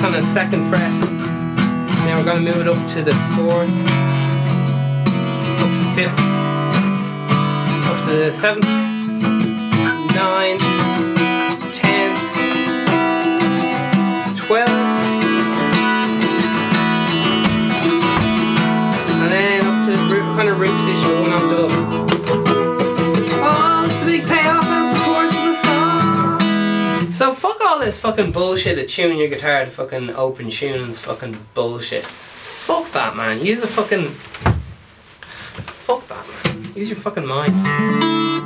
Kind 0.00 0.16
of 0.16 0.24
second 0.24 0.66
fret. 0.70 0.90
Now 2.06 2.18
we're 2.18 2.24
going 2.24 2.42
to 2.42 2.52
move 2.52 2.62
it 2.62 2.68
up 2.68 2.90
to 2.92 3.02
the 3.02 3.12
fourth, 3.36 3.68
up 5.60 5.68
to 5.68 5.80
the 5.84 5.92
fifth, 5.94 6.18
up 7.84 7.98
to 8.04 8.12
the 8.16 8.32
seventh, 8.32 8.64
ninth, 10.16 10.62
tenth, 11.74 12.18
and 19.20 19.30
then 19.30 19.60
up 19.66 19.84
to 19.84 19.92
root, 20.10 20.24
kind 20.34 20.48
of 20.48 20.58
root 20.58 20.70
this 27.90 27.98
fucking 27.98 28.30
bullshit 28.30 28.78
of 28.78 28.86
tuning 28.86 29.18
your 29.18 29.26
guitar 29.26 29.64
to 29.64 29.70
fucking 29.72 30.14
open 30.14 30.48
tunes 30.48 31.00
fucking 31.00 31.36
bullshit. 31.54 32.04
Fuck 32.04 32.92
that 32.92 33.16
man. 33.16 33.44
Use 33.44 33.64
a 33.64 33.66
fucking 33.66 34.10
Fuck 35.88 36.06
that 36.06 36.24
man. 36.28 36.72
Use 36.76 36.88
your 36.88 37.00
fucking 37.00 37.26
mind. 37.26 37.52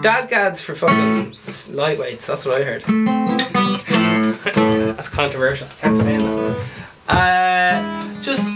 DADGADs 0.02 0.62
for 0.62 0.74
fucking 0.74 1.32
lightweights, 1.76 2.24
that's 2.24 2.46
what 2.46 2.58
I 2.58 2.64
heard. 2.64 2.84
that's 4.96 5.10
controversial. 5.10 5.66
I 5.66 5.74
kept 5.74 5.98
saying 5.98 6.20
that. 6.20 6.66
Uh 7.06 7.82
just 8.22 8.48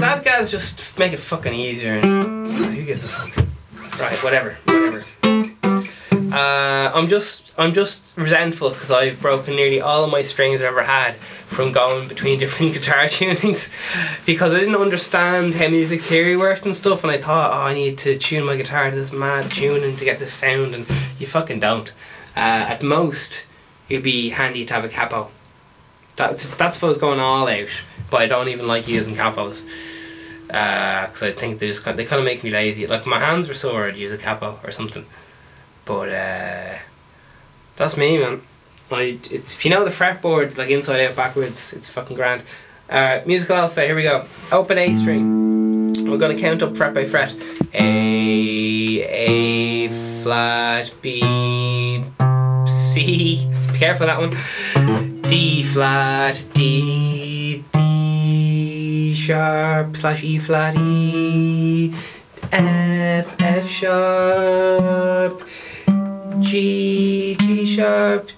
DADGADs 0.00 0.48
just 0.48 0.96
make 0.96 1.12
it 1.12 1.18
fucking 1.18 1.54
easier 1.54 1.94
and 1.94 2.46
who 2.46 2.84
gives 2.84 3.02
a 3.02 3.08
fuck? 3.08 3.36
Right, 3.98 4.16
whatever, 4.22 4.56
whatever. 4.66 5.04
Uh, 6.32 6.90
I'm 6.94 7.08
just 7.08 7.52
I'm 7.58 7.72
just 7.74 8.16
resentful 8.16 8.70
because 8.70 8.90
I've 8.90 9.20
broken 9.20 9.56
nearly 9.56 9.80
all 9.80 10.04
of 10.04 10.10
my 10.10 10.22
strings 10.22 10.62
I've 10.62 10.68
ever 10.68 10.84
had 10.84 11.14
from 11.14 11.72
going 11.72 12.08
between 12.08 12.38
different 12.40 12.72
guitar 12.72 13.04
tunings 13.04 13.70
because 14.26 14.54
I 14.54 14.60
didn't 14.60 14.76
understand 14.76 15.54
how 15.54 15.68
music 15.68 16.02
theory 16.02 16.36
worked 16.36 16.64
and 16.64 16.74
stuff 16.74 17.02
and 17.02 17.10
I 17.10 17.18
thought 17.18 17.50
oh 17.52 17.66
I 17.66 17.74
need 17.74 17.98
to 17.98 18.16
tune 18.16 18.44
my 18.44 18.56
guitar 18.56 18.90
to 18.90 18.96
this 18.96 19.12
mad 19.12 19.50
tuning 19.50 19.96
to 19.96 20.04
get 20.04 20.18
this 20.18 20.32
sound 20.32 20.74
and 20.74 20.86
you 21.18 21.26
fucking 21.26 21.60
don't. 21.60 21.90
Uh, 22.36 22.68
at 22.68 22.82
most 22.82 23.46
it'd 23.88 24.04
be 24.04 24.30
handy 24.30 24.64
to 24.64 24.74
have 24.74 24.84
a 24.84 24.88
capo. 24.88 25.30
That's 26.16 26.44
that's 26.56 26.76
if 26.76 26.84
I 26.84 26.88
was 26.88 26.98
going 26.98 27.18
all 27.18 27.48
out, 27.48 27.70
but 28.10 28.20
I 28.20 28.26
don't 28.26 28.48
even 28.48 28.66
like 28.68 28.86
using 28.86 29.14
capos 29.14 29.64
because 30.46 31.22
I 31.22 31.32
think 31.32 31.58
they 31.58 31.68
just 31.68 31.84
they 31.84 32.04
kind 32.04 32.20
of 32.20 32.24
make 32.24 32.44
me 32.44 32.50
lazy. 32.50 32.86
Like 32.86 33.06
my 33.06 33.18
hands 33.18 33.48
were 33.48 33.54
sore, 33.54 33.86
I'd 33.86 33.96
use 33.96 34.12
a 34.12 34.18
capo 34.18 34.58
or 34.64 34.70
something. 34.72 35.06
But 35.84 36.08
uh, 36.08 36.78
that's 37.76 37.96
me, 37.96 38.18
man. 38.18 38.42
I 38.92 39.18
it's 39.30 39.52
if 39.54 39.64
you 39.64 39.70
know 39.70 39.84
the 39.84 39.90
fretboard 39.90 40.56
like 40.56 40.70
inside 40.70 41.04
out 41.04 41.16
backwards, 41.16 41.72
it's 41.72 41.88
fucking 41.88 42.16
grand. 42.16 42.42
Uh, 42.88 43.20
musical 43.24 43.56
alphabet. 43.56 43.86
Here 43.86 43.96
we 43.96 44.02
go. 44.02 44.24
Open 44.50 44.78
A 44.78 44.92
string. 44.94 45.88
We're 46.10 46.18
gonna 46.18 46.36
count 46.36 46.62
up 46.62 46.76
fret 46.76 46.92
by 46.92 47.04
fret. 47.04 47.34
A 47.72 49.02
A 49.02 49.88
flat 50.22 50.92
B 51.00 51.20
C. 52.66 53.48
Be 53.72 53.78
careful 53.78 54.06
that 54.06 54.18
one. 54.18 55.22
D 55.22 55.62
flat 55.62 56.44
D 56.52 57.64
D 57.72 59.14
sharp 59.14 59.96
slash 59.96 60.24
E 60.24 60.38
flat 60.38 60.74
E 60.76 61.94
F 62.52 63.36
F 63.40 63.68
sharp 63.68 65.42
G 66.40 67.36
G 67.38 67.66
sharp 67.66 68.30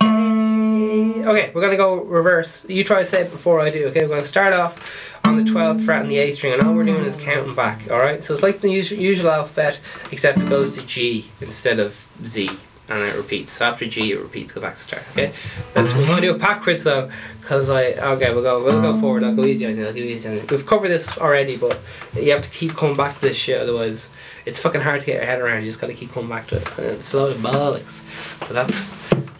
A. 0.00 1.22
Okay, 1.26 1.50
we're 1.54 1.60
gonna 1.60 1.76
go 1.76 2.02
reverse. 2.02 2.64
You 2.68 2.84
try 2.84 3.00
to 3.00 3.04
say 3.04 3.22
it 3.22 3.30
before 3.30 3.60
I 3.60 3.70
do. 3.70 3.86
Okay, 3.86 4.02
we're 4.02 4.08
gonna 4.08 4.24
start 4.24 4.52
off 4.52 5.14
on 5.24 5.36
the 5.36 5.44
twelfth 5.44 5.84
fret 5.84 6.02
on 6.02 6.08
the 6.08 6.18
A 6.18 6.30
string, 6.30 6.52
and 6.52 6.62
all 6.62 6.74
we're 6.74 6.84
doing 6.84 7.04
is 7.04 7.16
counting 7.16 7.54
back. 7.54 7.90
All 7.90 7.98
right, 7.98 8.22
so 8.22 8.32
it's 8.32 8.42
like 8.42 8.60
the 8.60 8.70
usual 8.70 9.30
alphabet, 9.30 9.80
except 10.12 10.38
it 10.38 10.48
goes 10.48 10.72
to 10.76 10.86
G 10.86 11.30
instead 11.40 11.80
of 11.80 12.06
Z, 12.24 12.50
and 12.88 13.02
it 13.02 13.16
repeats. 13.16 13.52
So 13.52 13.66
after 13.66 13.86
G, 13.86 14.12
it 14.12 14.20
repeats. 14.20 14.52
Go 14.52 14.60
back 14.60 14.74
to 14.74 14.80
start. 14.80 15.02
Okay, 15.12 15.32
let's 15.74 15.94
we're 15.94 16.06
gonna 16.06 16.20
do 16.20 16.34
it 16.34 16.40
backwards 16.40 16.84
though, 16.84 17.10
cause 17.42 17.70
I 17.70 17.92
okay 17.92 18.32
we'll 18.32 18.42
go 18.42 18.62
we'll 18.62 18.80
go 18.80 18.98
forward. 19.00 19.24
I'll 19.24 19.34
go 19.34 19.44
easy 19.44 19.66
on 19.66 19.76
you. 19.76 19.86
I'll 19.86 19.92
go 19.92 19.98
easy 19.98 20.28
on 20.28 20.36
you. 20.36 20.44
We've 20.48 20.66
covered 20.66 20.88
this 20.88 21.18
already, 21.18 21.56
but 21.56 21.78
you 22.14 22.32
have 22.32 22.42
to 22.42 22.50
keep 22.50 22.72
coming 22.72 22.96
back 22.96 23.16
to 23.16 23.20
this 23.20 23.36
shit, 23.36 23.60
otherwise 23.60 24.10
it's 24.44 24.60
fucking 24.60 24.80
hard 24.80 25.00
to 25.00 25.06
get 25.06 25.16
your 25.16 25.24
head 25.24 25.40
around. 25.40 25.62
You 25.62 25.70
just 25.70 25.80
gotta 25.80 25.94
keep 25.94 26.12
coming 26.12 26.28
back 26.28 26.46
to 26.48 26.56
it. 26.56 26.78
And 26.78 26.86
it's 26.86 27.12
a 27.12 27.20
lot 27.20 27.32
of 27.32 27.38
bollocks. 27.38 28.38
But 28.40 28.50
that's 28.50 28.94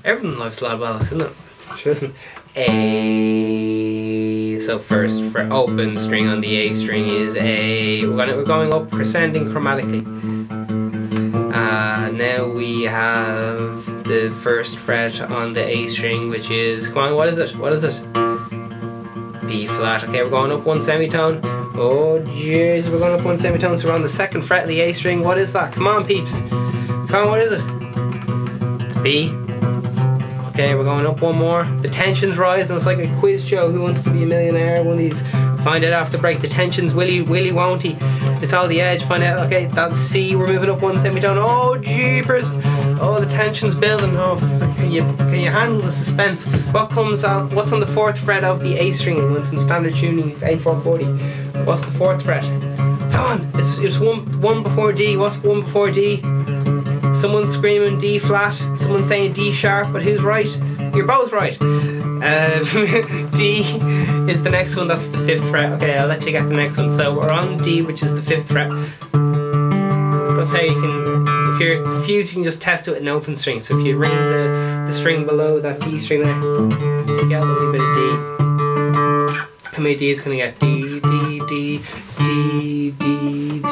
everything 0.04 0.32
in 0.32 0.38
life's 0.38 0.60
a 0.60 0.64
lot 0.64 0.74
of 0.74 0.80
bollocks, 0.80 1.12
isn't 1.12 1.22
it? 1.22 1.78
Sure 1.78 1.92
listen. 1.92 2.14
A 2.56 4.58
so 4.58 4.78
first 4.78 5.22
for 5.24 5.40
open 5.52 5.98
string 5.98 6.26
on 6.26 6.40
the 6.40 6.56
A 6.56 6.72
string 6.72 7.06
is 7.06 7.36
A. 7.36 8.06
We're 8.06 8.16
gonna 8.16 8.36
we're 8.36 8.44
going 8.44 8.72
up 8.72 8.90
crescending 8.90 9.46
chromatically. 9.46 10.55
Now 12.12 12.48
we 12.48 12.82
have 12.84 13.84
the 14.04 14.34
first 14.42 14.78
fret 14.78 15.20
on 15.20 15.52
the 15.52 15.66
A 15.66 15.86
string, 15.86 16.30
which 16.30 16.50
is 16.50 16.88
come 16.88 16.98
on. 16.98 17.14
What 17.14 17.28
is 17.28 17.38
it? 17.38 17.54
What 17.56 17.72
is 17.72 17.84
it? 17.84 18.02
B 19.46 19.66
flat. 19.66 20.04
Okay, 20.04 20.22
we're 20.22 20.30
going 20.30 20.52
up 20.52 20.64
one 20.64 20.80
semitone. 20.80 21.40
Oh 21.74 22.22
jeez, 22.26 22.88
we're 22.88 22.98
going 22.98 23.18
up 23.18 23.24
one 23.24 23.36
semitone, 23.36 23.76
so 23.76 23.88
we're 23.88 23.94
on 23.94 24.02
the 24.02 24.08
second 24.08 24.42
fret 24.42 24.62
of 24.62 24.68
the 24.68 24.80
A 24.80 24.92
string. 24.92 25.22
What 25.22 25.38
is 25.38 25.52
that? 25.52 25.72
Come 25.72 25.86
on, 25.86 26.06
peeps. 26.06 26.40
Come 26.48 27.14
on, 27.14 27.28
what 27.28 27.40
is 27.40 27.52
it? 27.52 27.62
It's 28.86 28.96
B. 28.96 29.30
Okay, 30.48 30.74
we're 30.74 30.84
going 30.84 31.06
up 31.06 31.20
one 31.20 31.36
more. 31.36 31.64
The 31.82 31.88
tension's 31.88 32.38
rising. 32.38 32.76
It's 32.76 32.86
like 32.86 32.98
a 32.98 33.14
quiz 33.18 33.46
show. 33.46 33.70
Who 33.70 33.82
wants 33.82 34.02
to 34.04 34.10
be 34.10 34.22
a 34.22 34.26
millionaire? 34.26 34.82
One 34.82 34.94
of 34.94 34.98
these. 34.98 35.22
Find 35.66 35.82
it 35.82 35.92
after 35.92 36.16
break. 36.16 36.40
The 36.40 36.46
tension's 36.46 36.94
willy, 36.94 37.22
willy, 37.22 37.50
won't 37.50 37.82
he? 37.82 37.96
It's 38.40 38.52
all 38.52 38.68
the 38.68 38.80
edge. 38.80 39.02
Find 39.02 39.24
out. 39.24 39.44
Okay, 39.46 39.64
that's 39.64 39.98
C. 39.98 40.36
We're 40.36 40.46
moving 40.46 40.70
up 40.70 40.80
one 40.80 40.96
semitone. 40.96 41.38
Oh 41.40 41.76
jeepers! 41.76 42.52
Oh, 43.00 43.18
the 43.18 43.26
tension's 43.26 43.74
building. 43.74 44.16
Oh, 44.16 44.36
can 44.78 44.92
you 44.92 45.02
can 45.16 45.40
you 45.40 45.50
handle 45.50 45.80
the 45.80 45.90
suspense? 45.90 46.44
What 46.70 46.90
comes 46.90 47.24
on? 47.24 47.52
What's 47.52 47.72
on 47.72 47.80
the 47.80 47.86
fourth 47.88 48.16
fret 48.16 48.44
of 48.44 48.62
the 48.62 48.78
A 48.78 48.92
string? 48.92 49.16
In 49.18 49.42
standard 49.42 49.96
tuning, 49.96 50.36
A440. 50.36 51.66
What's 51.66 51.82
the 51.82 51.90
fourth 51.90 52.22
fret? 52.22 52.44
Come 53.10 53.24
on! 53.24 53.50
It's, 53.58 53.78
it's 53.78 53.98
one 53.98 54.40
one 54.40 54.62
before 54.62 54.92
D. 54.92 55.16
What's 55.16 55.36
one 55.38 55.62
before 55.62 55.90
D? 55.90 56.20
Someone's 57.12 57.52
screaming 57.52 57.98
D 57.98 58.20
flat, 58.20 58.54
someone's 58.76 59.08
saying 59.08 59.32
D 59.32 59.50
sharp, 59.50 59.92
but 59.92 60.04
who's 60.04 60.22
right? 60.22 60.48
You're 60.94 61.08
both 61.08 61.32
right. 61.32 61.58
Um, 62.26 62.64
D 63.30 63.60
is 64.28 64.42
the 64.42 64.50
next 64.50 64.74
one, 64.74 64.88
that's 64.88 65.06
the 65.08 65.18
fifth 65.18 65.48
fret. 65.48 65.70
Okay, 65.74 65.96
I'll 65.96 66.08
let 66.08 66.24
you 66.24 66.32
get 66.32 66.48
the 66.48 66.54
next 66.54 66.76
one. 66.76 66.90
So 66.90 67.14
we're 67.14 67.30
on 67.30 67.58
D, 67.58 67.82
which 67.82 68.02
is 68.02 68.16
the 68.16 68.22
fifth 68.22 68.48
fret. 68.48 68.68
That's 70.36 70.50
how 70.50 70.60
you 70.60 70.74
can, 70.74 71.24
if 71.54 71.60
you're 71.60 71.84
confused, 71.84 72.32
you 72.32 72.34
can 72.34 72.42
just 72.44 72.60
test 72.60 72.88
it 72.88 72.90
with 72.90 73.00
an 73.00 73.06
open 73.08 73.36
string. 73.36 73.60
So 73.60 73.78
if 73.78 73.86
you 73.86 73.96
ring 73.96 74.10
the, 74.10 74.82
the 74.86 74.92
string 74.92 75.24
below 75.24 75.60
that 75.60 75.80
D 75.80 76.00
string 76.00 76.22
there, 76.22 76.34
you 76.34 77.28
get 77.28 77.42
a 77.42 77.44
little 77.44 77.70
bit 77.70 77.80
of 77.80 77.94
D. 77.94 78.00
How 79.76 79.82
many 79.82 79.94
D 79.96 80.10
is 80.10 80.20
going 80.20 80.36
to 80.36 80.44
get? 80.44 80.58
D, 80.58 80.98
D, 80.98 81.38
D, 81.48 81.80
D, 82.18 82.90
D, 82.90 82.90
D, 82.90 83.60
D. 83.60 83.62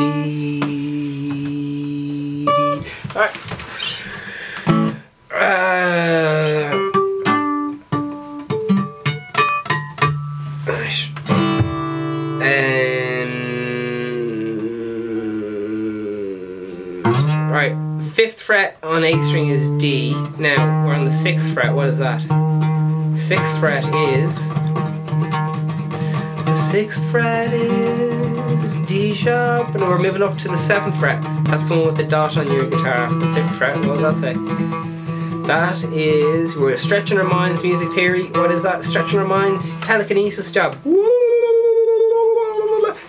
Alright. 3.16 3.34
Uh, 5.32 6.83
fret 18.44 18.76
on 18.82 19.02
A 19.04 19.18
string 19.22 19.48
is 19.48 19.70
D. 19.78 20.12
Now 20.36 20.84
we're 20.86 20.92
on 20.92 21.06
the 21.06 21.10
sixth 21.10 21.54
fret. 21.54 21.74
What 21.74 21.86
is 21.86 21.96
that? 21.96 22.20
Sixth 23.16 23.58
fret 23.58 23.86
is. 23.94 24.50
The 26.44 26.54
sixth 26.54 27.10
fret 27.10 27.54
is 27.54 28.82
D 28.82 29.14
sharp, 29.14 29.74
and 29.74 29.80
we're 29.80 29.98
moving 29.98 30.20
up 30.20 30.36
to 30.38 30.48
the 30.48 30.58
seventh 30.58 30.98
fret. 30.98 31.22
That's 31.46 31.70
the 31.70 31.76
one 31.76 31.86
with 31.86 31.96
the 31.96 32.04
dot 32.04 32.36
on 32.36 32.46
your 32.48 32.68
guitar 32.68 32.92
after 32.92 33.18
the 33.18 33.32
fifth 33.32 33.56
fret. 33.56 33.76
What 33.78 33.98
does 33.98 34.20
that 34.20 34.34
say? 34.34 34.34
That 35.46 35.82
is 35.84 36.54
we're 36.54 36.76
stretching 36.76 37.16
our 37.16 37.24
minds, 37.24 37.62
music 37.62 37.92
theory. 37.92 38.26
What 38.26 38.50
is 38.50 38.62
that? 38.62 38.84
Stretching 38.84 39.20
our 39.20 39.26
minds, 39.26 39.80
telekinesis 39.86 40.52
job. 40.52 40.76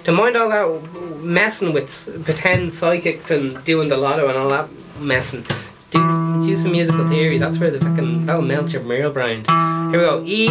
To 0.05 0.11
mind 0.13 0.37
all 0.37 0.47
that 0.49 1.21
messing 1.21 1.73
with 1.73 2.23
pretend 2.23 2.71
psychics 2.71 3.31
and 3.31 3.61
doing 3.65 3.89
the 3.89 3.97
lotto 3.97 4.29
and 4.29 4.37
all 4.37 4.47
that 4.47 4.69
messing. 4.99 5.45
Do 5.91 6.41
do 6.45 6.55
some 6.55 6.71
musical 6.71 7.07
theory. 7.07 7.37
That's 7.37 7.59
where 7.59 7.71
the 7.71 7.79
fucking 7.79 8.25
that'll 8.25 8.41
melt 8.41 8.73
your 8.73 8.83
marrow 8.83 9.11
brain. 9.11 9.45
Here 9.45 9.99
we 9.99 10.05
go. 10.05 10.23
E. 10.25 10.47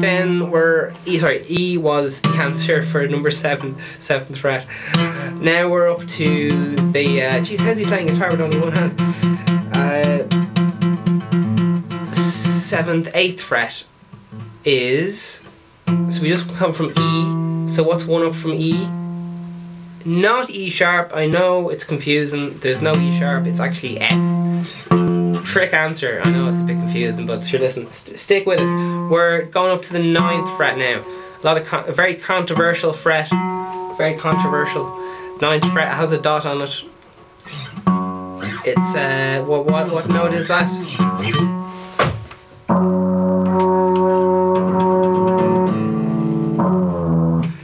Then 0.00 0.50
we're 0.50 0.92
E. 1.04 1.18
Sorry, 1.18 1.44
E 1.48 1.76
was 1.78 2.20
the 2.22 2.28
answer 2.30 2.82
for 2.82 3.06
number 3.08 3.30
seven, 3.30 3.76
seventh 3.98 4.38
fret. 4.38 4.66
Now 5.40 5.68
we're 5.68 5.90
up 5.90 6.06
to 6.06 6.76
the. 6.92 7.22
Uh, 7.22 7.42
geez, 7.42 7.60
how's 7.60 7.78
he 7.78 7.84
playing 7.84 8.06
guitar 8.08 8.30
with 8.30 8.40
only 8.40 8.58
one 8.58 8.72
hand? 8.72 9.00
Uh, 9.74 10.24
seventh, 12.12 13.10
eighth 13.14 13.40
fret 13.40 13.84
is. 14.64 15.44
So 16.08 16.22
we 16.22 16.28
just 16.28 16.52
come 16.56 16.72
from 16.72 16.92
E. 16.98 17.68
So 17.68 17.82
what's 17.82 18.04
one 18.04 18.24
up 18.24 18.34
from 18.34 18.52
E? 18.52 18.86
Not 20.06 20.50
E 20.50 20.70
sharp. 20.70 21.10
I 21.12 21.26
know 21.26 21.68
it's 21.68 21.82
confusing. 21.82 22.56
There's 22.60 22.80
no 22.80 22.94
E 22.94 23.18
sharp. 23.18 23.44
It's 23.46 23.58
actually 23.58 23.98
F. 24.00 24.84
Trick 25.44 25.72
answer. 25.72 26.20
I 26.22 26.30
know 26.30 26.46
it's 26.48 26.60
a 26.60 26.64
bit 26.64 26.76
confusing, 26.76 27.26
but 27.26 27.44
sure, 27.44 27.58
listen. 27.58 27.90
St- 27.90 28.16
stick 28.16 28.46
with 28.46 28.60
us. 28.60 29.10
We're 29.10 29.46
going 29.46 29.72
up 29.72 29.82
to 29.82 29.92
the 29.92 30.02
ninth 30.02 30.48
fret 30.56 30.78
now. 30.78 31.04
A 31.42 31.44
lot 31.44 31.56
of 31.56 31.66
con- 31.66 31.88
a 31.88 31.92
very 31.92 32.14
controversial 32.14 32.92
fret. 32.92 33.28
Very 33.98 34.14
controversial. 34.14 34.84
Ninth 35.40 35.64
fret 35.72 35.88
has 35.88 36.12
a 36.12 36.20
dot 36.22 36.46
on 36.46 36.62
it. 36.62 36.84
It's 38.64 38.94
uh, 38.94 39.44
what 39.44 39.66
what 39.66 39.90
what 39.90 40.08
note 40.08 40.34
is 40.34 40.46
that? 40.46 40.70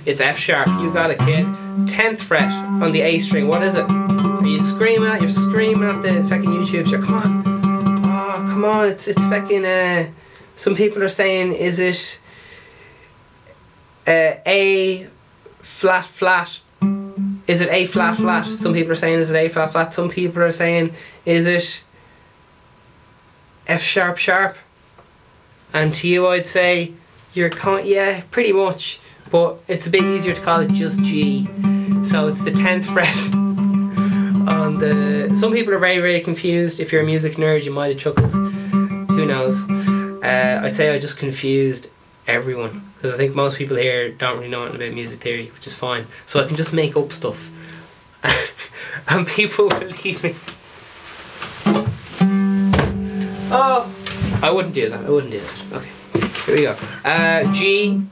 It's 0.05 0.21
F 0.21 0.37
sharp. 0.39 0.67
You 0.81 0.93
got 0.93 1.13
it, 1.13 1.19
kid. 1.21 1.47
Tenth 1.87 2.23
fret 2.23 2.53
on 2.53 2.93
the 2.93 3.01
A 3.01 3.19
string. 3.19 3.49
What 3.49 3.63
is 3.63 3.75
it? 3.77 3.87
Are 3.89 4.47
you 4.47 4.61
screaming 4.61 5.09
at? 5.09 5.21
You're 5.21 5.31
screaming 5.31 5.89
at 5.89 6.03
the 6.03 6.25
fucking 6.25 6.51
YouTube. 6.51 6.91
You're, 6.91 7.03
come 7.03 7.15
on. 7.15 7.43
Oh, 8.05 8.47
come 8.49 8.65
on. 8.65 8.89
It's 8.89 9.09
it's 9.09 9.23
fucking. 9.25 9.65
Uh, 9.65 10.11
some 10.57 10.75
people 10.75 11.03
are 11.03 11.09
saying, 11.09 11.53
is 11.53 11.79
it 11.81 12.21
uh, 14.07 14.39
A 14.47 15.09
flat 15.61 16.05
flat? 16.05 16.61
Is 17.47 17.61
it 17.61 17.71
A 17.71 17.87
flat 17.87 18.17
flat? 18.17 18.47
Some 18.47 18.75
people 18.75 18.93
are 18.93 18.97
saying, 18.97 19.19
is 19.19 19.31
it 19.31 19.37
A 19.37 19.49
flat 19.49 19.73
flat? 19.73 19.95
Some 19.95 20.11
people 20.11 20.43
are 20.43 20.53
saying, 20.53 20.95
is 21.25 21.47
it 21.47 21.85
F 23.67 23.83
sharp 23.83 24.19
sharp? 24.19 24.57
And 25.73 25.95
to 25.95 26.09
you, 26.09 26.27
I'd 26.29 26.47
say, 26.47 26.93
you're 27.33 27.51
con- 27.51 27.87
yeah, 27.87 28.23
pretty 28.31 28.53
much 28.53 29.01
but 29.33 29.59
it's 29.67 29.87
a 29.87 29.91
bit 29.91 30.05
easier 30.05 30.35
to 30.35 30.43
call 30.43 30.61
it 30.61 30.71
just 30.73 31.03
G. 31.03 31.47
So 32.05 32.29
it's 32.29 32.43
the 32.43 32.51
10th 32.53 32.85
fret 32.85 33.35
on 34.53 34.79
the. 34.79 35.35
Some 35.35 35.53
people 35.53 35.73
are 35.73 35.79
very, 35.79 35.99
very 35.99 36.21
confused. 36.21 36.79
If 36.79 36.93
you're 36.93 37.03
a 37.03 37.07
music 37.07 37.33
nerd, 37.35 37.65
you 37.65 37.73
might 37.73 37.89
have 37.89 37.99
chuckled. 37.99 38.33
Who 38.33 39.25
knows? 39.25 39.69
Uh, 40.23 40.61
I 40.63 40.69
say 40.69 40.95
I 40.95 40.99
just 40.99 41.17
confused 41.17 41.91
everyone 42.27 42.93
because 42.95 43.15
I 43.15 43.17
think 43.17 43.35
most 43.35 43.57
people 43.57 43.77
here 43.77 44.13
don't 44.13 44.37
really 44.37 44.49
know 44.51 44.63
anything 44.63 44.81
about 44.83 44.95
music 44.95 45.21
theory, 45.21 45.47
which 45.55 45.67
is 45.67 45.75
fine. 45.75 46.07
So 46.27 46.43
I 46.43 46.47
can 46.47 46.57
just 46.57 46.73
make 46.73 46.97
up 46.97 47.13
stuff, 47.13 47.51
and 49.09 49.27
people 49.27 49.69
believe 49.81 50.23
me. 50.23 50.35
Oh, 53.55 53.93
I 54.43 54.51
wouldn't 54.51 54.75
do 54.75 54.89
that. 54.91 55.05
I 55.05 55.11
wouldn't 55.11 55.33
do 55.33 55.41
that. 55.41 55.73
Okay, 55.73 55.91
here 56.57 56.71
we 56.71 56.77
go. 56.77 56.87
Uh, 57.05 57.53
G. 57.53 58.03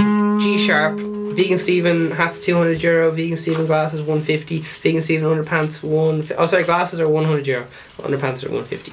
G 0.40 0.59
sharp. 0.59 0.98
Vegan 0.98 1.59
Steven 1.59 2.11
hats 2.11 2.40
200 2.40 2.83
euro. 2.83 3.11
Vegan 3.11 3.37
Steven 3.37 3.66
glasses 3.66 4.00
150. 4.00 4.61
Vegan 4.61 5.03
Steven 5.03 5.24
underpants 5.24 5.83
1. 5.83 6.29
Oh, 6.37 6.46
sorry, 6.46 6.64
glasses 6.64 7.00
are 7.00 7.09
100 7.09 7.46
euro. 7.46 7.66
Underpants 7.98 8.44
are 8.44 8.50
150. 8.50 8.90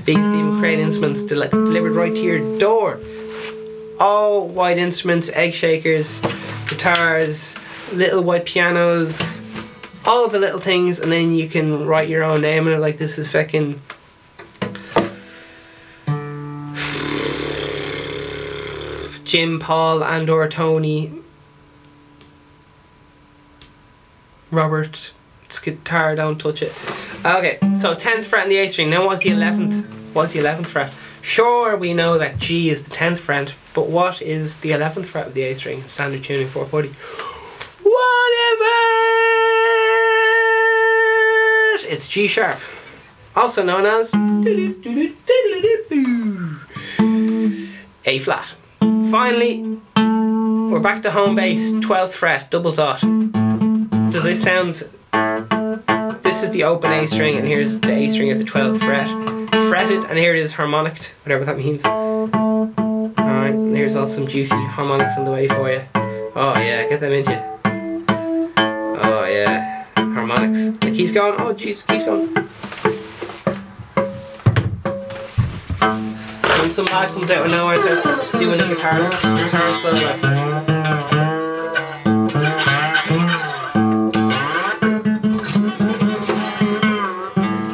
Vegan 0.00 0.24
Steven 0.26 0.58
crane 0.58 0.80
instruments 0.80 1.22
del- 1.22 1.48
delivered 1.48 1.92
right 1.92 2.14
to 2.14 2.22
your 2.22 2.58
door. 2.58 2.98
All 4.00 4.48
white 4.48 4.78
instruments, 4.78 5.30
egg 5.30 5.54
shakers, 5.54 6.20
guitars, 6.68 7.56
little 7.92 8.22
white 8.22 8.46
pianos, 8.46 9.44
all 10.04 10.28
the 10.28 10.38
little 10.38 10.60
things, 10.60 11.00
and 11.00 11.10
then 11.10 11.34
you 11.34 11.48
can 11.48 11.86
write 11.86 12.08
your 12.08 12.22
own 12.22 12.40
name 12.40 12.68
it. 12.68 12.78
Like 12.78 12.98
this 12.98 13.18
is 13.18 13.30
fucking. 13.30 13.80
Jim, 19.28 19.60
Paul, 19.60 20.02
and 20.02 20.30
or 20.30 20.48
Tony, 20.48 21.12
Robert, 24.50 25.12
it's 25.44 25.58
guitar, 25.58 26.16
don't 26.16 26.38
touch 26.38 26.62
it. 26.62 26.72
Okay, 27.26 27.58
so 27.78 27.94
10th 27.94 28.24
fret 28.24 28.44
in 28.44 28.48
the 28.48 28.56
A 28.56 28.66
string. 28.68 28.88
Now 28.88 29.04
what's 29.04 29.22
the 29.22 29.28
11th? 29.28 29.84
What's 30.14 30.32
the 30.32 30.38
11th 30.40 30.64
fret? 30.64 30.90
Sure, 31.20 31.76
we 31.76 31.92
know 31.92 32.16
that 32.16 32.38
G 32.38 32.70
is 32.70 32.84
the 32.84 32.90
10th 32.90 33.18
fret, 33.18 33.52
but 33.74 33.88
what 33.88 34.22
is 34.22 34.60
the 34.60 34.70
11th 34.70 35.04
fret 35.04 35.26
of 35.26 35.34
the 35.34 35.42
A 35.42 35.54
string? 35.54 35.82
Standard 35.88 36.24
tuning 36.24 36.48
440. 36.48 36.88
What 37.82 38.32
is 38.48 38.60
it? 41.84 41.92
It's 41.92 42.08
G 42.08 42.26
sharp, 42.26 42.58
also 43.36 43.62
known 43.62 43.84
as 43.84 44.14
A 48.06 48.18
flat. 48.20 48.54
Finally, 49.10 49.80
we're 49.96 50.80
back 50.80 51.02
to 51.02 51.10
home 51.10 51.34
base, 51.34 51.72
12th 51.72 52.12
fret, 52.12 52.50
double 52.50 52.72
dot. 52.72 53.00
Does 54.10 54.24
this 54.24 54.42
sound. 54.42 54.74
This 56.22 56.42
is 56.42 56.50
the 56.50 56.64
open 56.64 56.92
A 56.92 57.06
string, 57.06 57.36
and 57.36 57.48
here's 57.48 57.80
the 57.80 57.90
A 57.92 58.08
string 58.10 58.30
at 58.30 58.36
the 58.38 58.44
12th 58.44 58.80
fret. 58.80 59.08
Fretted, 59.70 60.04
and 60.04 60.18
here 60.18 60.34
it 60.34 60.40
is 60.40 60.52
harmonic, 60.54 61.14
whatever 61.24 61.46
that 61.46 61.56
means. 61.56 61.84
Alright, 61.86 63.54
here's 63.74 63.96
all 63.96 64.06
some 64.06 64.26
juicy 64.26 64.54
harmonics 64.54 65.16
on 65.16 65.24
the 65.24 65.32
way 65.32 65.48
for 65.48 65.70
you. 65.70 65.82
Oh, 65.94 66.54
yeah, 66.56 66.86
get 66.88 67.00
them 67.00 67.12
into 67.12 67.32
you. 67.32 67.38
Oh 69.00 69.24
yeah, 69.24 69.84
harmonics. 69.96 70.76
It 70.86 70.94
keeps 70.94 71.12
going. 71.12 71.40
Oh 71.40 71.54
jeez, 71.54 71.86
keeps 71.86 72.04
going. 72.04 72.28
When 76.68 76.74
some 76.74 76.84
lad 76.84 77.08
comes 77.08 77.30
out 77.30 77.46
of 77.46 77.50
nowhere, 77.50 77.80
starts 77.80 78.32
doing 78.32 78.60
a 78.60 78.68
guitar, 78.68 78.98
guitar 78.98 79.74
solo. 79.80 80.16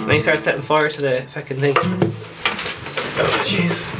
Then 0.07 0.15
he 0.15 0.21
starts 0.21 0.45
setting 0.45 0.63
fire 0.63 0.89
to 0.89 1.01
the 1.01 1.23
fucking 1.23 1.57
thing. 1.57 1.75
Oh 1.77 3.43
jeez. 3.43 3.91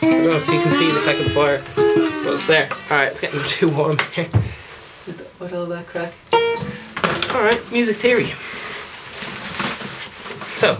I 0.00 0.10
don't 0.10 0.24
know 0.24 0.36
if 0.36 0.48
you 0.48 0.58
can 0.62 0.70
see 0.70 0.90
the 0.90 1.00
fucking 1.00 1.28
fire, 1.34 1.62
but 2.24 2.32
it's 2.32 2.46
there. 2.46 2.70
Alright, 2.90 3.12
it's 3.12 3.20
getting 3.20 3.40
too 3.46 3.68
warm 3.76 3.98
here. 4.14 4.30
With, 5.06 5.36
with 5.38 5.52
all 5.52 5.66
that 5.66 5.86
crack. 5.86 6.14
Alright, 7.34 7.60
music 7.70 7.96
theory. 7.96 8.32
So, 10.58 10.76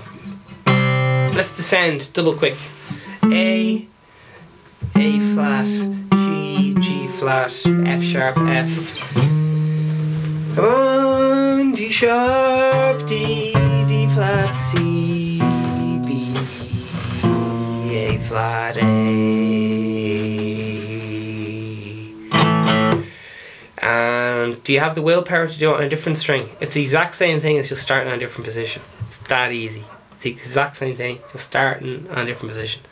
let's 0.66 1.56
descend 1.56 2.12
double 2.12 2.34
quick. 2.34 2.56
A, 3.22 3.86
A 4.96 5.20
flat, 5.20 5.68
G, 6.12 6.74
G 6.80 7.06
flat, 7.06 7.52
F 7.64 8.02
sharp, 8.02 8.38
F. 8.38 9.14
Come 10.56 10.64
on, 10.64 11.74
D 11.76 11.92
sharp, 11.92 13.06
D, 13.06 13.52
D 13.86 14.08
flat, 14.08 14.52
C, 14.56 15.38
B, 16.04 16.34
A 17.94 18.18
flat, 18.26 18.78
A. 18.78 18.80
And 23.80 24.60
do 24.64 24.72
you 24.72 24.80
have 24.80 24.96
the 24.96 25.02
willpower 25.02 25.46
to 25.46 25.56
do 25.56 25.70
it 25.70 25.76
on 25.76 25.84
a 25.84 25.88
different 25.88 26.18
string? 26.18 26.48
It's 26.60 26.74
the 26.74 26.82
exact 26.82 27.14
same 27.14 27.38
thing 27.38 27.58
as 27.58 27.68
just 27.68 27.82
starting 27.82 28.08
on 28.08 28.14
a 28.14 28.18
different 28.18 28.44
position. 28.44 28.82
It's 29.08 29.16
that 29.28 29.52
easy. 29.52 29.84
It's 30.12 30.20
the 30.20 30.30
exact 30.30 30.76
same 30.76 30.94
thing, 30.94 31.20
just 31.32 31.46
starting 31.46 32.06
on 32.10 32.18
a 32.18 32.26
different 32.26 32.50
position. 32.50 32.82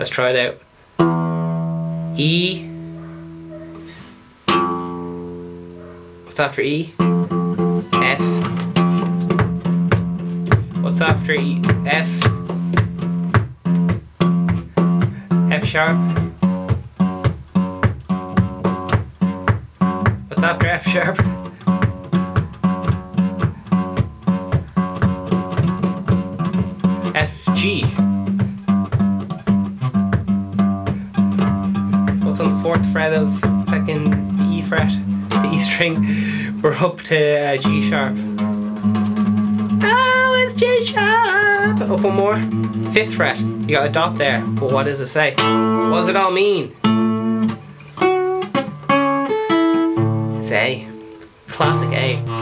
Let's 0.00 0.10
try 0.10 0.30
it 0.30 0.58
out. 0.98 2.18
E. 2.18 2.66
What's 6.24 6.40
after 6.40 6.60
E? 6.60 6.92
F. 7.92 8.20
What's 10.82 11.00
after 11.00 11.34
E? 11.34 11.62
F. 11.86 12.08
F 15.52 15.64
sharp. 15.64 15.96
What's 20.26 20.42
after 20.42 20.66
F 20.66 20.84
sharp? 20.88 21.39
G. 27.60 27.82
What's 32.22 32.40
on 32.40 32.54
the 32.54 32.60
fourth 32.62 32.90
fret 32.90 33.12
of 33.12 33.38
fucking 33.68 34.36
the 34.38 34.44
E 34.44 34.62
fret? 34.62 34.90
The 35.28 35.50
E 35.52 35.58
string. 35.58 36.62
We're 36.62 36.72
up 36.72 37.02
to 37.02 37.18
uh, 37.18 37.56
G 37.58 37.82
sharp. 37.86 38.16
Oh, 39.82 40.42
it's 40.42 40.54
G 40.54 40.80
sharp. 40.80 41.80
Up 41.82 42.00
one 42.00 42.14
more. 42.14 42.40
Fifth 42.92 43.16
fret. 43.16 43.38
You 43.38 43.76
got 43.76 43.86
a 43.86 43.92
dot 43.92 44.16
there. 44.16 44.40
But 44.40 44.72
what 44.72 44.84
does 44.84 45.00
it 45.00 45.08
say? 45.08 45.32
What 45.32 46.00
does 46.00 46.08
it 46.08 46.16
all 46.16 46.30
mean? 46.30 46.74
It's 50.38 50.50
A. 50.50 50.88
Classic 51.46 51.90
A. 51.90 52.39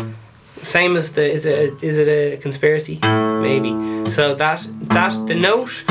Same 0.63 0.97
as 0.97 1.13
the 1.13 1.31
is 1.31 1.47
it 1.47 1.83
a, 1.83 1.87
is 1.87 1.99
it 1.99 2.09
a 2.09 2.37
conspiracy? 2.39 2.99
Maybe. 3.03 3.71
So 4.11 4.35
that 4.35 4.67
that 4.83 5.27
the 5.27 5.35
note 5.35 5.85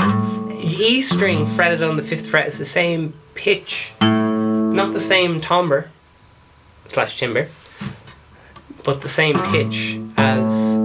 E 0.63 1.01
string 1.01 1.45
fretted 1.45 1.81
on 1.81 1.97
the 1.97 2.03
fifth 2.03 2.27
fret 2.27 2.47
is 2.47 2.57
the 2.57 2.65
same 2.65 3.13
pitch, 3.35 3.93
not 4.01 4.93
the 4.93 5.01
same 5.01 5.39
timbre 5.41 5.89
slash 6.87 7.17
timbre, 7.17 7.47
but 8.83 9.01
the 9.01 9.09
same 9.09 9.39
pitch 9.51 9.99
as 10.17 10.77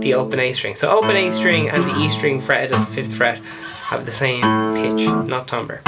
the 0.00 0.14
open 0.14 0.40
A 0.40 0.52
string. 0.52 0.74
So 0.74 0.90
open 0.90 1.16
A 1.16 1.30
string 1.30 1.68
and 1.68 1.84
the 1.84 1.98
E 2.00 2.08
string 2.08 2.40
fretted 2.40 2.72
on 2.72 2.80
the 2.80 2.90
fifth 2.90 3.14
fret 3.14 3.38
have 3.88 4.04
the 4.04 4.12
same 4.12 4.42
pitch, 4.74 5.06
not 5.06 5.48
timbre. 5.48 5.80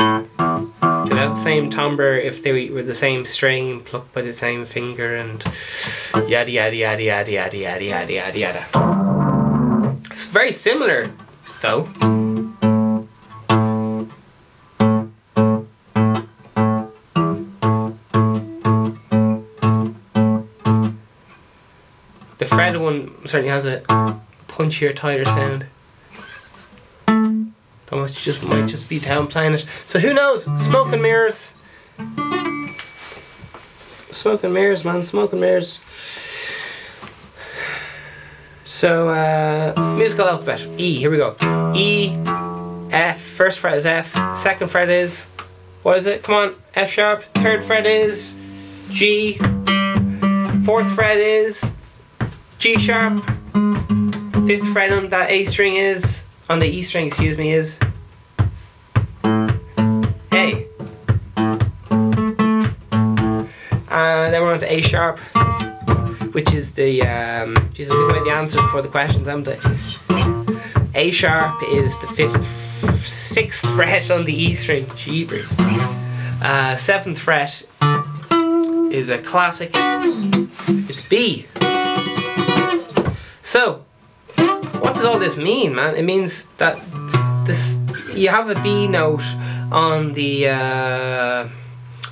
Have 1.10 1.34
the 1.34 1.34
same 1.34 1.68
timbre 1.70 2.16
if 2.16 2.42
they 2.42 2.70
were 2.70 2.82
the 2.82 2.94
same 2.94 3.24
string 3.26 3.82
plucked 3.82 4.14
by 4.14 4.22
the 4.22 4.32
same 4.32 4.64
finger 4.64 5.14
and 5.16 5.44
yada 6.28 6.50
yada 6.50 6.74
yada 6.74 7.02
yada 7.02 7.30
yada 7.30 7.56
yada 7.56 7.84
yada 7.84 8.12
yada 8.12 8.38
yada. 8.38 8.66
It's 10.10 10.28
very 10.28 10.50
similar 10.50 11.10
though. 11.60 11.88
The 22.38 22.46
fretted 22.46 22.80
one 22.80 23.26
certainly 23.26 23.50
has 23.50 23.66
a 23.66 23.82
punchier, 24.48 24.96
tighter 24.96 25.26
sound. 25.26 25.66
That 27.90 28.12
just 28.12 28.44
might 28.44 28.66
just 28.66 28.88
be 28.88 29.00
town 29.00 29.26
planet. 29.26 29.66
So 29.84 29.98
who 29.98 30.14
knows? 30.14 30.44
Smoke 30.60 30.92
and 30.92 31.02
mirrors. 31.02 31.54
Smoke 34.12 34.44
and 34.44 34.54
mirrors, 34.54 34.84
man. 34.84 35.02
Smoke 35.02 35.32
and 35.32 35.40
mirrors. 35.40 35.80
So 38.64 39.08
uh, 39.08 39.94
musical 39.96 40.26
alphabet. 40.26 40.66
E. 40.78 40.98
Here 40.98 41.10
we 41.10 41.16
go. 41.16 41.36
E. 41.74 42.16
F. 42.92 43.20
First 43.20 43.58
fret 43.58 43.76
is 43.76 43.86
F. 43.86 44.36
Second 44.36 44.68
fret 44.68 44.88
is 44.88 45.28
what 45.82 45.96
is 45.96 46.06
it? 46.06 46.22
Come 46.22 46.34
on. 46.34 46.54
F 46.74 46.90
sharp. 46.90 47.24
Third 47.34 47.64
fret 47.64 47.86
is 47.86 48.36
G. 48.90 49.38
Fourth 50.64 50.90
fret 50.94 51.16
is 51.16 51.74
G 52.58 52.78
sharp. 52.78 53.24
Fifth 54.46 54.66
fret 54.72 54.92
on 54.92 55.08
that 55.08 55.30
A 55.30 55.44
string 55.44 55.76
is 55.76 56.26
on 56.50 56.58
the 56.58 56.66
E 56.66 56.82
string, 56.82 57.06
excuse 57.06 57.38
me, 57.38 57.52
is 57.52 57.78
A. 60.32 60.66
And 63.92 64.34
then 64.34 64.42
we're 64.42 64.52
on 64.52 64.58
to 64.58 64.72
A 64.72 64.82
sharp, 64.82 65.20
which 66.34 66.52
is 66.52 66.74
the 66.74 67.02
um 67.02 67.56
Jesus, 67.72 67.94
we've 67.94 68.08
made 68.08 68.24
the 68.24 68.32
answer 68.32 68.60
for 68.66 68.82
the 68.82 68.88
questions, 68.88 69.28
haven't 69.28 69.48
I? 69.48 69.58
A 70.96 71.12
sharp 71.12 71.62
is 71.68 71.96
the 72.00 72.08
fifth 72.08 72.44
sixth 73.06 73.64
fret 73.76 74.10
on 74.10 74.24
the 74.24 74.34
E 74.34 74.54
string. 74.54 74.86
Jeepers. 74.96 75.54
Uh, 76.42 76.74
seventh 76.74 77.20
fret 77.20 77.62
is 78.90 79.08
a 79.08 79.18
classic. 79.18 79.70
It's 79.72 81.06
B. 81.06 81.46
So, 83.42 83.84
what 84.80 84.94
does 84.94 85.04
all 85.04 85.18
this 85.18 85.36
mean, 85.36 85.74
man? 85.74 85.94
It 85.94 86.02
means 86.02 86.46
that 86.58 86.78
this 87.46 87.78
you 88.14 88.28
have 88.28 88.50
a 88.50 88.60
B 88.62 88.88
note 88.88 89.24
on 89.70 90.12
the 90.12 90.48
uh, 90.48 91.48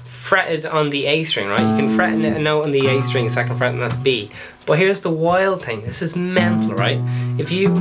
fretted 0.04 0.66
on 0.66 0.90
the 0.90 1.06
A 1.06 1.24
string, 1.24 1.48
right? 1.48 1.60
You 1.60 1.76
can 1.76 1.94
fret 1.96 2.12
a 2.12 2.38
note 2.38 2.64
on 2.64 2.70
the 2.72 2.86
A 2.86 3.02
string, 3.02 3.28
second 3.30 3.56
fret, 3.56 3.72
and 3.72 3.82
that's 3.82 3.96
B. 3.96 4.30
But 4.66 4.78
here's 4.78 5.00
the 5.00 5.10
wild 5.10 5.64
thing. 5.64 5.82
This 5.82 6.02
is 6.02 6.14
mental, 6.14 6.74
right? 6.74 7.00
If 7.38 7.50
you 7.50 7.74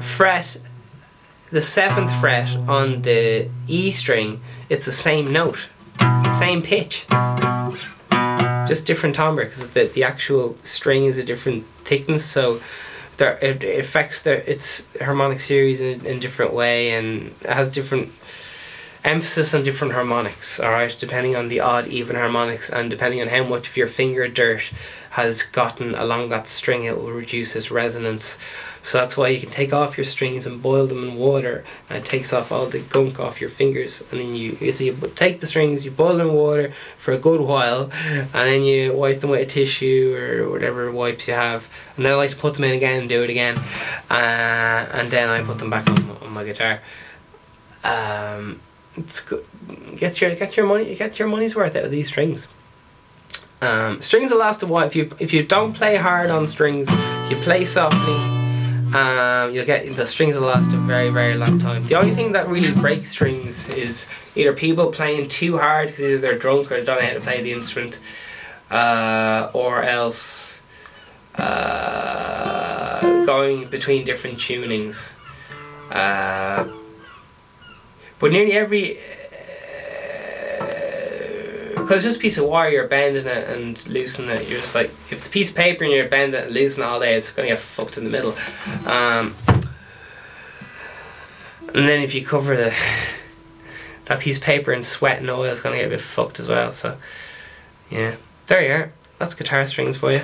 fret 0.00 0.60
the 1.50 1.60
seventh 1.60 2.14
fret 2.20 2.54
on 2.68 3.02
the 3.02 3.48
E 3.66 3.90
string, 3.90 4.40
it's 4.68 4.84
the 4.84 4.92
same 4.92 5.32
note, 5.32 5.68
same 6.38 6.62
pitch, 6.62 7.06
just 8.68 8.86
different 8.86 9.16
timbre 9.16 9.44
because 9.44 9.68
the 9.70 9.84
the 9.84 10.04
actual 10.04 10.56
string 10.62 11.04
is 11.06 11.18
a 11.18 11.24
different 11.24 11.66
thickness, 11.84 12.24
so 12.24 12.60
it 13.20 13.62
affects 13.64 14.22
the 14.22 14.48
its 14.50 14.86
harmonic 15.00 15.40
series 15.40 15.80
in 15.80 16.04
in 16.06 16.16
a 16.16 16.20
different 16.20 16.52
way 16.52 16.90
and 16.92 17.34
has 17.44 17.72
different 17.72 18.12
emphasis 19.04 19.54
on 19.54 19.64
different 19.64 19.94
harmonics. 19.94 20.60
All 20.60 20.70
right, 20.70 20.94
depending 20.98 21.36
on 21.36 21.48
the 21.48 21.60
odd 21.60 21.86
even 21.88 22.16
harmonics 22.16 22.70
and 22.70 22.90
depending 22.90 23.20
on 23.20 23.28
how 23.28 23.44
much 23.44 23.68
of 23.68 23.76
your 23.76 23.86
finger 23.86 24.28
dirt 24.28 24.72
has 25.10 25.42
gotten 25.42 25.94
along 25.94 26.28
that 26.28 26.48
string, 26.48 26.84
it 26.84 26.96
will 26.96 27.12
reduce 27.12 27.56
its 27.56 27.70
resonance. 27.70 28.38
So 28.82 28.98
that's 28.98 29.16
why 29.16 29.28
you 29.28 29.38
can 29.38 29.50
take 29.50 29.72
off 29.72 29.98
your 29.98 30.06
strings 30.06 30.46
and 30.46 30.62
boil 30.62 30.86
them 30.86 31.06
in 31.06 31.16
water, 31.16 31.64
and 31.88 31.98
it 31.98 32.04
takes 32.04 32.32
off 32.32 32.50
all 32.50 32.66
the 32.66 32.80
gunk 32.80 33.20
off 33.20 33.40
your 33.40 33.50
fingers. 33.50 34.02
And 34.10 34.20
then 34.20 34.34
you, 34.34 34.56
you 34.60 34.72
see, 34.72 34.86
you 34.86 35.12
take 35.14 35.40
the 35.40 35.46
strings, 35.46 35.84
you 35.84 35.90
boil 35.90 36.16
them 36.16 36.30
in 36.30 36.34
water 36.34 36.72
for 36.96 37.12
a 37.12 37.18
good 37.18 37.40
while, 37.40 37.90
and 38.04 38.32
then 38.32 38.62
you 38.62 38.94
wipe 38.94 39.20
them 39.20 39.30
with 39.30 39.40
a 39.40 39.46
tissue 39.46 40.16
or 40.16 40.50
whatever 40.50 40.90
wipes 40.90 41.28
you 41.28 41.34
have. 41.34 41.68
And 41.96 42.04
then 42.04 42.12
I 42.12 42.16
like 42.16 42.30
to 42.30 42.36
put 42.36 42.54
them 42.54 42.64
in 42.64 42.72
again 42.72 43.00
and 43.00 43.08
do 43.08 43.22
it 43.22 43.30
again, 43.30 43.58
uh, 44.10 44.88
and 44.92 45.10
then 45.10 45.28
I 45.28 45.42
put 45.42 45.58
them 45.58 45.70
back 45.70 45.88
on, 45.90 46.16
on 46.22 46.32
my 46.32 46.44
guitar. 46.44 46.80
Um, 47.84 48.60
it's 48.96 49.20
good. 49.20 49.44
Get 49.96 50.20
your 50.20 50.34
get 50.34 50.56
your 50.56 50.66
money 50.66 50.94
get 50.94 51.18
your 51.18 51.28
money's 51.28 51.54
worth 51.54 51.76
out 51.76 51.84
of 51.84 51.90
these 51.90 52.08
strings. 52.08 52.48
Um, 53.62 54.00
strings 54.00 54.30
will 54.30 54.38
last 54.38 54.62
a 54.62 54.66
while 54.66 54.86
if 54.86 54.96
you 54.96 55.10
if 55.18 55.32
you 55.32 55.42
don't 55.42 55.74
play 55.74 55.96
hard 55.96 56.30
on 56.30 56.46
strings. 56.46 56.90
You 57.30 57.36
play 57.36 57.64
softly. 57.64 58.49
Um, 58.94 59.54
you'll 59.54 59.66
get 59.66 59.94
the 59.94 60.06
strings 60.06 60.34
will 60.34 60.48
last 60.48 60.72
a 60.74 60.76
very 60.78 61.10
very 61.10 61.34
long 61.34 61.58
time. 61.58 61.86
The 61.86 61.94
only 61.94 62.12
thing 62.14 62.32
that 62.32 62.48
really 62.48 62.72
breaks 62.72 63.10
strings 63.10 63.68
is 63.68 64.08
either 64.34 64.52
people 64.52 64.90
playing 64.90 65.28
too 65.28 65.58
hard 65.58 65.88
because 65.88 66.00
either 66.00 66.18
they're 66.18 66.38
drunk 66.38 66.72
or 66.72 66.78
they 66.78 66.84
don't 66.84 67.00
know 67.00 67.06
how 67.06 67.14
to 67.14 67.20
play 67.20 67.40
the 67.40 67.52
instrument, 67.52 67.98
uh, 68.70 69.50
or 69.52 69.82
else 69.82 70.60
uh, 71.36 73.24
going 73.24 73.68
between 73.68 74.04
different 74.04 74.38
tunings. 74.38 75.14
Uh, 75.90 76.68
but 78.18 78.32
nearly 78.32 78.52
every 78.52 78.98
because 81.80 82.02
just 82.02 82.20
piece 82.20 82.38
of 82.38 82.46
wire, 82.46 82.70
you're 82.70 82.88
bending 82.88 83.26
it 83.26 83.48
and 83.48 83.86
loosening 83.88 84.30
it. 84.30 84.48
You're 84.48 84.60
just 84.60 84.74
like, 84.74 84.86
if 84.86 85.12
it's 85.12 85.28
a 85.28 85.30
piece 85.30 85.50
of 85.50 85.56
paper 85.56 85.84
and 85.84 85.92
you're 85.92 86.08
bending 86.08 86.40
it 86.40 86.46
and 86.46 86.54
loosening 86.54 86.86
it 86.86 86.90
all 86.90 87.00
day, 87.00 87.14
it's 87.14 87.30
gonna 87.30 87.48
get 87.48 87.58
fucked 87.58 87.98
in 87.98 88.04
the 88.04 88.10
middle. 88.10 88.34
Um, 88.86 89.34
and 91.74 91.88
then 91.88 92.02
if 92.02 92.14
you 92.14 92.24
cover 92.24 92.56
the 92.56 92.74
that 94.06 94.20
piece 94.20 94.38
of 94.38 94.42
paper 94.42 94.72
in 94.72 94.82
sweat 94.82 95.20
and 95.20 95.30
oil, 95.30 95.44
it's 95.44 95.60
gonna 95.60 95.76
get 95.76 95.86
a 95.86 95.90
bit 95.90 96.00
fucked 96.00 96.40
as 96.40 96.48
well. 96.48 96.72
So, 96.72 96.96
yeah, 97.90 98.16
there 98.46 98.62
you 98.62 98.72
are. 98.72 98.92
That's 99.18 99.34
guitar 99.34 99.66
strings 99.66 99.98
for 99.98 100.12
you. 100.12 100.22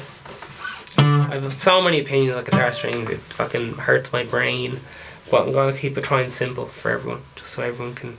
I 0.99 1.35
have 1.35 1.53
so 1.53 1.83
many 1.83 2.01
opinions 2.01 2.37
on 2.37 2.45
guitar 2.45 2.73
strings. 2.73 3.11
It 3.11 3.19
fucking 3.19 3.75
hurts 3.75 4.13
my 4.13 4.25
brain. 4.25 4.81
But 5.31 5.47
I'm 5.47 5.53
gonna 5.53 5.77
keep 5.77 5.99
it 5.99 6.05
trying 6.05 6.31
simple 6.31 6.67
for 6.67 6.91
everyone, 6.91 7.23
just 7.35 7.51
so 7.51 7.63
everyone 7.63 7.95
can. 7.95 8.17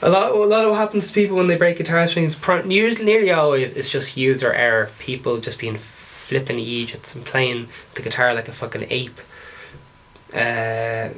A 0.00 0.08
lot, 0.08 0.30
a 0.30 0.34
lot 0.36 0.64
of 0.64 0.70
what 0.70 0.78
happens 0.78 1.08
to 1.08 1.12
people 1.12 1.36
when 1.36 1.48
they 1.48 1.56
break 1.56 1.78
guitar 1.78 2.06
strings, 2.06 2.36
usually, 2.66 3.04
nearly 3.04 3.32
always, 3.32 3.74
it's 3.74 3.90
just 3.90 4.16
user 4.16 4.52
error. 4.52 4.90
People 5.00 5.38
just 5.40 5.58
being 5.58 5.76
flipping 5.76 6.58
idiots 6.58 7.14
and 7.14 7.24
playing 7.24 7.68
the 7.94 8.02
guitar 8.02 8.32
like 8.32 8.46
a 8.48 8.52
fucking 8.52 8.86
ape. 8.90 9.18
Uh, 10.32 11.08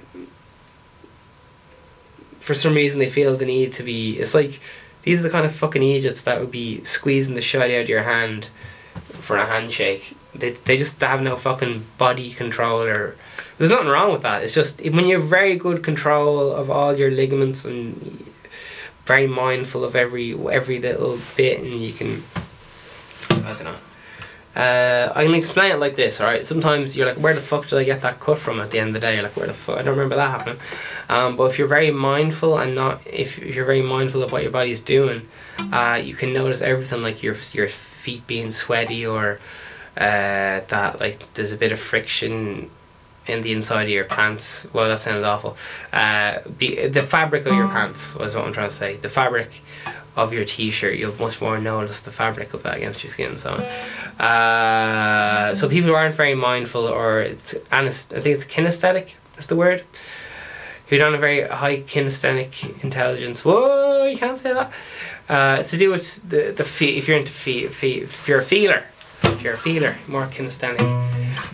for 2.38 2.54
some 2.54 2.74
reason, 2.74 2.98
they 3.00 3.10
feel 3.10 3.36
the 3.36 3.44
need 3.44 3.72
to 3.74 3.82
be. 3.82 4.18
It's 4.18 4.34
like 4.34 4.60
these 5.02 5.20
are 5.20 5.28
the 5.28 5.32
kind 5.32 5.46
of 5.46 5.54
fucking 5.54 5.82
idiots 5.82 6.22
that 6.22 6.40
would 6.40 6.50
be 6.50 6.82
squeezing 6.84 7.34
the 7.34 7.40
shit 7.40 7.60
out 7.60 7.70
of 7.70 7.88
your 7.88 8.02
hand 8.02 8.48
for 8.94 9.36
a 9.36 9.46
handshake. 9.46 10.16
They, 10.34 10.52
they 10.52 10.76
just 10.76 11.00
have 11.00 11.22
no 11.22 11.36
fucking 11.36 11.84
body 11.98 12.30
control 12.30 12.82
or 12.82 13.16
there's 13.58 13.70
nothing 13.70 13.88
wrong 13.88 14.12
with 14.12 14.22
that. 14.22 14.42
It's 14.42 14.54
just 14.54 14.80
when 14.80 15.06
you 15.06 15.18
have 15.18 15.28
very 15.28 15.56
good 15.56 15.82
control 15.82 16.52
of 16.52 16.70
all 16.70 16.96
your 16.96 17.10
ligaments 17.10 17.64
and 17.64 18.29
very 19.04 19.26
mindful 19.26 19.84
of 19.84 19.96
every 19.96 20.32
every 20.50 20.78
little 20.78 21.18
bit, 21.36 21.60
and 21.60 21.74
you 21.74 21.92
can. 21.92 22.22
I 23.30 23.54
don't 23.54 23.64
know. 23.64 23.76
Uh, 24.54 25.12
I 25.14 25.24
can 25.24 25.34
explain 25.34 25.70
it 25.70 25.78
like 25.78 25.94
this, 25.94 26.20
alright? 26.20 26.44
Sometimes 26.44 26.96
you're 26.96 27.06
like, 27.06 27.16
where 27.16 27.34
the 27.34 27.40
fuck 27.40 27.68
did 27.68 27.78
I 27.78 27.84
get 27.84 28.02
that 28.02 28.18
cut 28.18 28.38
from 28.38 28.60
at 28.60 28.72
the 28.72 28.80
end 28.80 28.88
of 28.88 28.94
the 28.94 29.00
day? 29.00 29.22
Like, 29.22 29.36
where 29.36 29.46
the 29.46 29.54
fuck? 29.54 29.78
I 29.78 29.82
don't 29.82 29.94
remember 29.94 30.16
that 30.16 30.30
happening. 30.30 30.60
Um, 31.08 31.36
but 31.36 31.44
if 31.44 31.58
you're 31.58 31.68
very 31.68 31.92
mindful 31.92 32.58
and 32.58 32.74
not, 32.74 33.00
if, 33.06 33.40
if 33.40 33.54
you're 33.54 33.64
very 33.64 33.80
mindful 33.80 34.24
of 34.24 34.32
what 34.32 34.42
your 34.42 34.50
body's 34.50 34.82
doing, 34.82 35.28
uh, 35.72 36.00
you 36.02 36.14
can 36.14 36.32
notice 36.32 36.62
everything 36.62 37.00
like 37.00 37.22
your, 37.22 37.36
your 37.52 37.68
feet 37.68 38.26
being 38.26 38.50
sweaty 38.50 39.06
or 39.06 39.38
uh, 39.96 40.60
that 40.66 40.98
like 40.98 41.32
there's 41.34 41.52
a 41.52 41.56
bit 41.56 41.72
of 41.72 41.78
friction 41.78 42.70
in 43.26 43.42
the 43.42 43.52
inside 43.52 43.84
of 43.84 43.88
your 43.90 44.04
pants. 44.04 44.66
Well, 44.72 44.88
that 44.88 44.98
sounds 44.98 45.24
awful. 45.24 45.56
Uh, 45.92 46.38
the 46.58 46.88
the 46.88 47.02
fabric 47.02 47.46
of 47.46 47.54
your 47.54 47.68
pants 47.68 48.16
was 48.16 48.34
what 48.34 48.44
I'm 48.46 48.52
trying 48.52 48.68
to 48.68 48.74
say. 48.74 48.96
The 48.96 49.08
fabric 49.08 49.62
of 50.16 50.32
your 50.32 50.44
t-shirt, 50.44 50.98
you'll 50.98 51.14
much 51.16 51.40
more 51.40 51.58
notice 51.58 52.00
the 52.02 52.10
fabric 52.10 52.52
of 52.52 52.62
that 52.64 52.76
against 52.78 53.04
your 53.04 53.12
skin. 53.12 53.38
So, 53.38 53.52
uh, 54.18 55.54
so 55.54 55.68
people 55.68 55.88
who 55.90 55.94
aren't 55.94 56.14
very 56.14 56.34
mindful, 56.34 56.86
or 56.86 57.20
it's 57.20 57.54
I 57.70 57.88
think 57.88 58.26
it's 58.26 58.44
kinesthetic. 58.44 59.14
That's 59.34 59.46
the 59.46 59.56
word. 59.56 59.82
Who 60.88 60.98
don't 60.98 61.12
have 61.12 61.20
very 61.20 61.46
high 61.46 61.82
kinesthetic 61.82 62.82
intelligence. 62.82 63.44
Whoa, 63.44 64.06
you 64.06 64.18
can't 64.18 64.36
say 64.36 64.52
that. 64.52 64.72
Uh, 65.28 65.56
it's 65.60 65.70
to 65.70 65.78
do 65.78 65.90
with 65.90 66.28
the 66.28 66.50
the 66.52 66.64
if 66.98 67.06
you're 67.06 67.18
into 67.18 67.32
fee- 67.32 67.68
fee- 67.68 68.00
if 68.02 68.26
you're 68.26 68.40
a 68.40 68.44
feeler, 68.44 68.82
if 69.22 69.40
you're 69.42 69.54
a 69.54 69.58
feeler, 69.58 69.94
more 70.08 70.26
kinesthetic. 70.26 71.09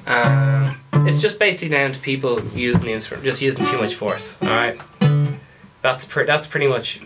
Um, 0.07 0.79
it's 1.07 1.21
just 1.21 1.39
basically 1.39 1.69
down 1.69 1.93
to 1.93 2.01
people 2.01 2.43
using 2.49 2.87
the 2.87 2.93
instrument, 2.93 3.25
just 3.25 3.41
using 3.41 3.65
too 3.67 3.79
much 3.79 3.95
force. 3.95 4.39
All 4.43 4.49
right, 4.49 4.81
that's 5.83 6.05
that's 6.05 6.47
pretty 6.47 6.67
much 6.67 7.01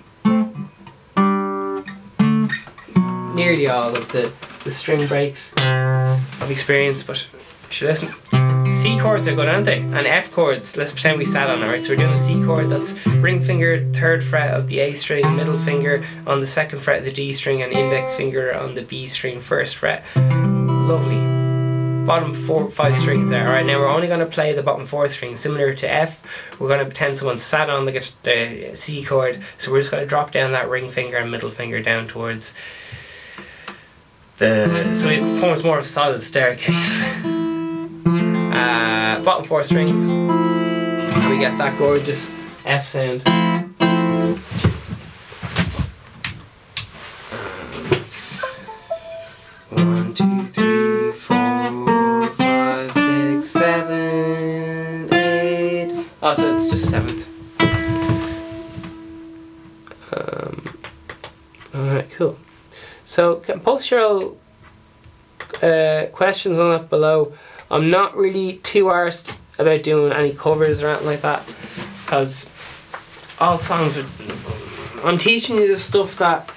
nearly 3.34 3.68
all 3.68 3.96
of 3.96 4.12
the 4.12 4.32
the 4.64 4.70
string 4.70 5.06
breaks 5.06 5.54
I've 5.58 6.50
experienced. 6.50 7.06
But 7.06 7.26
should 7.70 7.88
listen. 7.88 8.10
C 8.72 8.98
chords 8.98 9.26
are 9.26 9.34
good, 9.34 9.48
aren't 9.48 9.66
they? 9.66 9.78
And 9.80 10.06
F 10.06 10.30
chords. 10.30 10.76
Let's 10.76 10.92
pretend 10.92 11.18
we 11.18 11.24
sat 11.24 11.50
on 11.50 11.62
it, 11.62 11.66
right? 11.66 11.82
So 11.82 11.90
we're 11.90 11.96
doing 11.96 12.12
the 12.12 12.16
C 12.16 12.34
chord. 12.44 12.68
That's 12.68 13.04
ring 13.06 13.40
finger, 13.40 13.78
third 13.92 14.22
fret 14.22 14.54
of 14.54 14.68
the 14.68 14.80
A 14.80 14.92
string, 14.92 15.36
middle 15.36 15.58
finger 15.58 16.04
on 16.26 16.40
the 16.40 16.46
second 16.46 16.80
fret 16.80 16.98
of 16.98 17.04
the 17.04 17.12
D 17.12 17.32
string, 17.32 17.62
and 17.62 17.72
index 17.72 18.14
finger 18.14 18.54
on 18.54 18.74
the 18.74 18.82
B 18.82 19.06
string, 19.06 19.40
first 19.40 19.76
fret. 19.76 20.04
Lovely 20.16 21.39
bottom 22.06 22.34
four 22.34 22.70
five 22.70 22.96
strings 22.96 23.28
there. 23.28 23.46
Alright, 23.46 23.66
now 23.66 23.78
we're 23.78 23.88
only 23.88 24.06
going 24.06 24.20
to 24.20 24.26
play 24.26 24.52
the 24.52 24.62
bottom 24.62 24.86
four 24.86 25.08
strings, 25.08 25.40
similar 25.40 25.74
to 25.74 25.90
F. 25.90 26.58
We're 26.60 26.68
going 26.68 26.80
to 26.80 26.86
pretend 26.86 27.16
someone 27.16 27.38
sat 27.38 27.70
on 27.70 27.84
the, 27.86 27.92
the 28.22 28.70
C 28.74 29.04
chord, 29.04 29.42
so 29.58 29.70
we're 29.70 29.80
just 29.80 29.90
going 29.90 30.02
to 30.02 30.08
drop 30.08 30.32
down 30.32 30.52
that 30.52 30.68
ring 30.68 30.90
finger 30.90 31.16
and 31.16 31.30
middle 31.30 31.50
finger 31.50 31.80
down 31.80 32.08
towards 32.08 32.54
the. 34.38 34.94
So 34.94 35.08
it 35.08 35.22
forms 35.40 35.62
more 35.62 35.78
of 35.78 35.84
a 35.84 35.88
solid 35.88 36.20
staircase. 36.20 37.04
Uh, 38.52 39.22
bottom 39.22 39.44
four 39.44 39.62
strings. 39.64 40.06
We 40.06 41.38
get 41.38 41.56
that 41.58 41.78
gorgeous 41.78 42.30
F 42.64 42.86
sound. 42.86 43.22
Oh, 56.22 56.34
so 56.34 56.54
it's 56.54 56.68
just 56.68 56.90
seventh. 56.90 57.26
Um, 60.12 60.78
Alright, 61.74 62.10
cool. 62.10 62.36
So, 63.06 63.36
post 63.36 63.90
your 63.90 64.36
uh, 65.62 66.06
questions 66.12 66.58
on 66.58 66.78
that 66.78 66.90
below. 66.90 67.32
I'm 67.70 67.88
not 67.90 68.16
really 68.16 68.58
too 68.58 68.84
arsed 68.84 69.38
about 69.58 69.82
doing 69.82 70.12
any 70.12 70.34
covers 70.34 70.82
or 70.82 70.88
anything 70.88 71.06
like 71.06 71.22
that 71.22 71.46
because 72.04 72.50
all 73.40 73.56
songs 73.56 73.96
are. 73.96 75.08
I'm 75.08 75.16
teaching 75.16 75.56
you 75.56 75.68
the 75.68 75.78
stuff 75.78 76.18
that. 76.18 76.50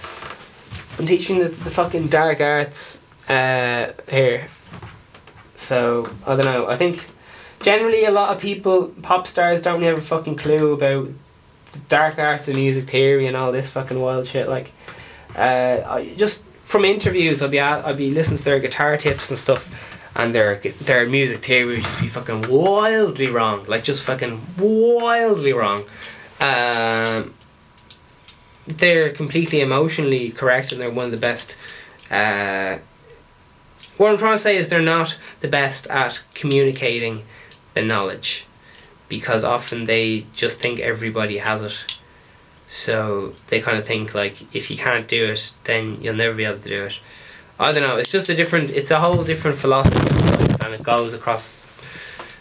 I'm 1.00 1.08
teaching 1.08 1.40
the, 1.40 1.48
the 1.48 1.72
fucking 1.72 2.08
dark 2.08 2.42
arts 2.42 3.06
uh, 3.30 3.94
here. 4.10 4.48
So, 5.56 6.06
I 6.28 6.36
don't 6.36 6.46
know. 6.46 6.68
I 6.68 6.76
think 6.76 7.08
generally 7.64 8.06
a 8.06 8.12
lot 8.12 8.36
of 8.36 8.42
people, 8.42 8.88
pop 9.02 9.28
stars, 9.28 9.62
don't 9.62 9.80
really 9.80 9.88
have 9.88 10.00
a 10.00 10.02
fucking 10.02 10.36
clue 10.36 10.74
about 10.74 11.10
dark 11.90 12.20
arts 12.20 12.48
and 12.48 12.58
music 12.58 12.90
theory 12.90 13.26
and 13.26 13.36
all 13.36 13.52
this 13.52 13.72
fucking 13.72 14.00
wild 14.00 14.28
shit. 14.28 14.48
Like, 14.48 14.72
uh, 15.36 15.82
I 15.86 16.14
just 16.16 16.46
from 16.64 16.86
interviews, 16.86 17.42
I'll 17.42 17.50
be 17.50 17.60
at, 17.60 17.86
I'll 17.86 17.96
be 17.96 18.12
listening 18.12 18.38
to 18.38 18.44
their 18.44 18.60
guitar 18.60 18.98
tips 18.98 19.30
and 19.30 19.40
stuff, 19.40 20.10
and 20.16 20.34
their 20.34 20.58
their 20.58 21.08
music 21.08 21.40
theory 21.40 21.66
would 21.66 21.84
just 21.84 22.00
be 22.00 22.08
fucking 22.08 22.50
wildly 22.50 23.28
wrong, 23.28 23.66
like 23.66 23.84
just 23.84 24.04
fucking 24.04 24.42
wildly 24.58 25.54
wrong. 25.54 25.84
Um, 26.40 27.34
they're 28.66 29.12
completely 29.12 29.62
emotionally 29.62 30.32
correct, 30.32 30.72
and 30.72 30.80
they're 30.80 30.92
one 30.92 31.06
of 31.06 31.12
the 31.12 31.18
best. 31.18 31.58
Uh, 32.10 32.78
what 33.98 34.12
I'm 34.12 34.18
trying 34.18 34.36
to 34.36 34.40
say 34.40 34.58
is 34.58 34.70
they're 34.70 34.82
not 34.82 35.20
the 35.42 35.48
best 35.48 35.88
at 35.88 36.22
communicating 36.34 37.24
the 37.74 37.82
knowledge, 37.82 38.48
because 39.10 39.44
often 39.44 39.86
they 39.86 40.26
just 40.34 40.60
think 40.60 40.80
everybody 40.80 41.38
has 41.38 41.64
it. 41.64 42.04
So 42.68 43.34
they 43.48 43.62
kind 43.62 43.78
of 43.78 43.86
think 43.86 44.16
like 44.16 44.56
if 44.56 44.72
you 44.72 44.78
can't 44.78 45.08
do 45.08 45.26
it, 45.26 45.54
then 45.66 46.02
you'll 46.02 46.16
never 46.16 46.36
be 46.36 46.46
able 46.46 46.60
to 46.60 46.70
do 46.70 46.86
it. 46.86 47.00
I 47.60 47.72
don't 47.72 47.84
know. 47.84 47.98
It's 47.98 48.12
just 48.12 48.30
a 48.30 48.36
different. 48.36 48.72
It's 48.72 48.90
a 48.92 49.00
whole 49.00 49.24
different 49.24 49.58
philosophy 49.58 50.56
and 50.66 50.74
it 50.74 50.84
goes 50.84 51.14
across 51.14 51.66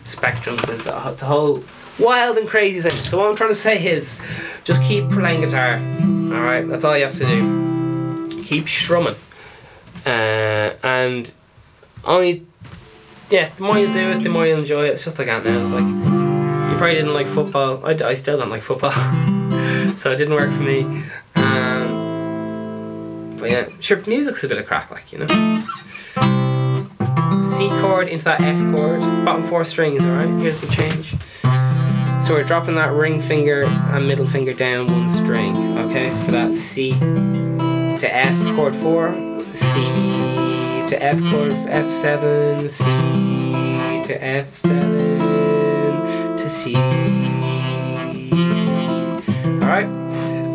spectrums. 0.04 0.68
It's 0.72 0.86
a, 0.86 1.12
it's 1.12 1.22
a 1.22 1.26
whole 1.26 1.62
wild 1.98 2.38
and 2.38 2.48
crazy 2.48 2.80
thing. 2.80 2.92
So 2.92 3.18
what 3.18 3.28
I'm 3.28 3.36
trying 3.36 3.50
to 3.50 3.54
say 3.54 3.84
is, 3.84 4.18
just 4.64 4.82
keep 4.84 5.10
playing 5.10 5.42
guitar. 5.42 5.74
All 5.74 6.42
right, 6.42 6.62
that's 6.66 6.84
all 6.84 6.96
you 6.96 7.04
have 7.04 7.16
to 7.16 7.26
do. 7.26 8.42
Keep 8.42 8.68
strumming, 8.68 9.16
uh, 10.06 10.72
and 10.82 11.32
only 12.04 12.46
yeah. 13.32 13.48
The 13.56 13.62
more 13.62 13.78
you 13.78 13.92
do 13.92 14.10
it, 14.10 14.22
the 14.22 14.28
more 14.28 14.46
you 14.46 14.54
enjoy 14.54 14.84
it. 14.84 14.90
It's 14.90 15.04
just 15.04 15.18
like 15.18 15.26
that 15.28 15.44
now. 15.44 15.60
It's 15.60 15.72
like 15.72 15.84
you 15.84 16.76
probably 16.76 16.94
didn't 16.94 17.14
like 17.14 17.26
football. 17.26 17.84
I, 17.84 17.96
I 18.04 18.14
still 18.14 18.38
don't 18.38 18.50
like 18.50 18.62
football. 18.62 18.92
so 19.96 20.12
it 20.12 20.16
didn't 20.16 20.34
work 20.34 20.50
for 20.52 20.62
me. 20.62 21.02
Um, 21.34 23.36
But 23.38 23.50
yeah, 23.50 23.68
sure, 23.80 24.00
music's 24.06 24.44
a 24.44 24.48
bit 24.48 24.58
of 24.58 24.66
crack, 24.66 24.90
like, 24.90 25.12
you 25.12 25.18
know. 25.18 25.26
C 27.42 27.68
chord 27.80 28.08
into 28.08 28.24
that 28.26 28.40
F 28.40 28.56
chord, 28.74 29.00
bottom 29.24 29.42
four 29.48 29.64
strings, 29.64 30.04
alright? 30.04 30.28
Here's 30.40 30.60
the 30.60 30.68
change. 30.68 31.14
So 32.24 32.34
we're 32.34 32.44
dropping 32.44 32.76
that 32.76 32.92
ring 32.92 33.20
finger 33.20 33.64
and 33.64 34.06
middle 34.06 34.26
finger 34.26 34.54
down 34.54 34.86
one 34.86 35.10
string, 35.10 35.56
okay? 35.78 36.10
For 36.24 36.30
that 36.32 36.54
C 36.54 36.92
to 37.98 38.08
F 38.08 38.54
chord 38.54 38.76
four, 38.76 39.12
C 39.54 40.31
to 40.92 41.02
F 41.02 41.18
chord 41.30 41.52
F7, 41.52 42.70
C 42.70 42.84
to 44.06 44.18
F7 44.18 46.36
to 46.36 46.48
C. 46.50 46.76
Alright? 49.64 49.86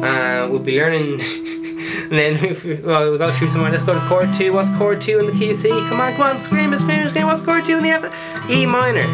Uh, 0.04 0.48
we'll 0.48 0.60
be 0.60 0.78
learning. 0.78 1.14
and 1.14 1.20
then 2.12 2.46
if 2.46 2.64
we, 2.64 2.76
well, 2.76 3.10
we'll 3.10 3.18
go 3.18 3.32
through 3.32 3.50
some 3.50 3.62
more. 3.62 3.72
Let's 3.72 3.82
go 3.82 3.96
to 3.96 4.00
chord 4.02 4.32
two. 4.36 4.54
What's 4.54 4.70
chord 4.78 5.02
two 5.02 5.18
in 5.18 5.26
the 5.26 5.32
key 5.32 5.56
C? 5.56 5.70
Come 5.70 6.00
on, 6.00 6.14
come 6.14 6.36
on, 6.36 6.40
scream 6.40 6.72
it, 6.72 6.78
scream 6.78 7.00
it, 7.00 7.10
scream. 7.10 7.26
What's 7.26 7.42
chord 7.42 7.66
two 7.66 7.78
in 7.78 7.84
the 7.84 7.90
F? 7.90 8.04
E 8.48 8.68
minor. 8.68 9.08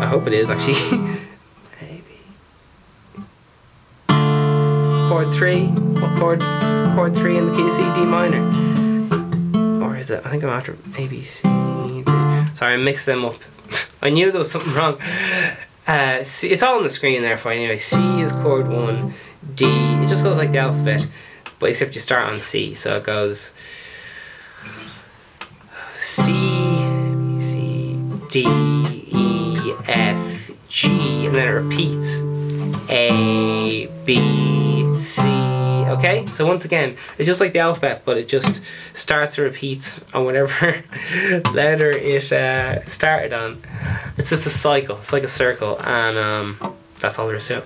I 0.00 0.06
hope 0.06 0.28
it 0.28 0.32
is 0.32 0.48
actually. 0.48 0.74
Maybe. 1.82 2.20
Chord 5.08 5.34
three. 5.34 5.66
What 5.66 6.16
chords? 6.20 6.46
Chord 6.94 7.16
three 7.16 7.36
in 7.36 7.46
the 7.46 7.56
key 7.56 7.68
C, 7.68 7.82
D 7.96 8.04
minor. 8.04 8.65
Is 10.06 10.12
it? 10.12 10.24
I 10.24 10.30
think 10.30 10.44
I'm 10.44 10.50
after 10.50 10.76
A, 10.98 11.08
B, 11.08 11.24
C. 11.24 11.42
D. 11.42 12.04
Sorry, 12.54 12.74
I 12.74 12.76
mixed 12.76 13.06
them 13.06 13.24
up. 13.24 13.34
I 14.02 14.10
knew 14.10 14.30
there 14.30 14.38
was 14.38 14.52
something 14.52 14.72
wrong. 14.72 15.00
Uh, 15.84 16.22
C, 16.22 16.48
it's 16.48 16.62
all 16.62 16.76
on 16.76 16.84
the 16.84 16.90
screen 16.90 17.22
there 17.22 17.36
for 17.36 17.52
you 17.52 17.62
anyway. 17.62 17.78
C 17.78 18.20
is 18.20 18.30
chord 18.30 18.68
one. 18.68 19.14
D. 19.56 19.66
It 19.66 20.08
just 20.08 20.22
goes 20.22 20.36
like 20.36 20.52
the 20.52 20.58
alphabet, 20.58 21.08
but 21.58 21.70
except 21.70 21.96
you 21.96 22.00
start 22.00 22.32
on 22.32 22.38
C. 22.38 22.72
So 22.74 22.98
it 22.98 23.02
goes 23.02 23.52
C, 25.96 26.22
C, 27.40 28.00
D, 28.30 28.44
E, 29.08 29.74
F, 29.88 30.52
G, 30.68 31.26
and 31.26 31.34
then 31.34 31.48
it 31.48 31.50
repeats 31.50 32.20
A, 32.90 33.88
B, 34.04 34.94
C. 35.00 35.45
Okay? 35.90 36.26
So 36.26 36.46
once 36.46 36.64
again, 36.64 36.96
it's 37.18 37.26
just 37.26 37.40
like 37.40 37.52
the 37.52 37.60
alphabet, 37.60 38.02
but 38.04 38.16
it 38.16 38.28
just 38.28 38.62
starts 38.92 39.38
and 39.38 39.46
repeats 39.46 40.00
on 40.12 40.24
whatever 40.24 40.84
letter 41.54 41.90
it 41.90 42.32
uh, 42.32 42.84
started 42.86 43.32
on. 43.32 43.62
It's 44.16 44.30
just 44.30 44.46
a 44.46 44.50
cycle. 44.50 44.96
It's 44.98 45.12
like 45.12 45.22
a 45.22 45.28
circle, 45.28 45.80
and 45.82 46.18
um, 46.18 46.76
that's 47.00 47.18
all 47.18 47.26
there 47.26 47.36
is 47.36 47.46
to 47.48 47.58
it. 47.58 47.64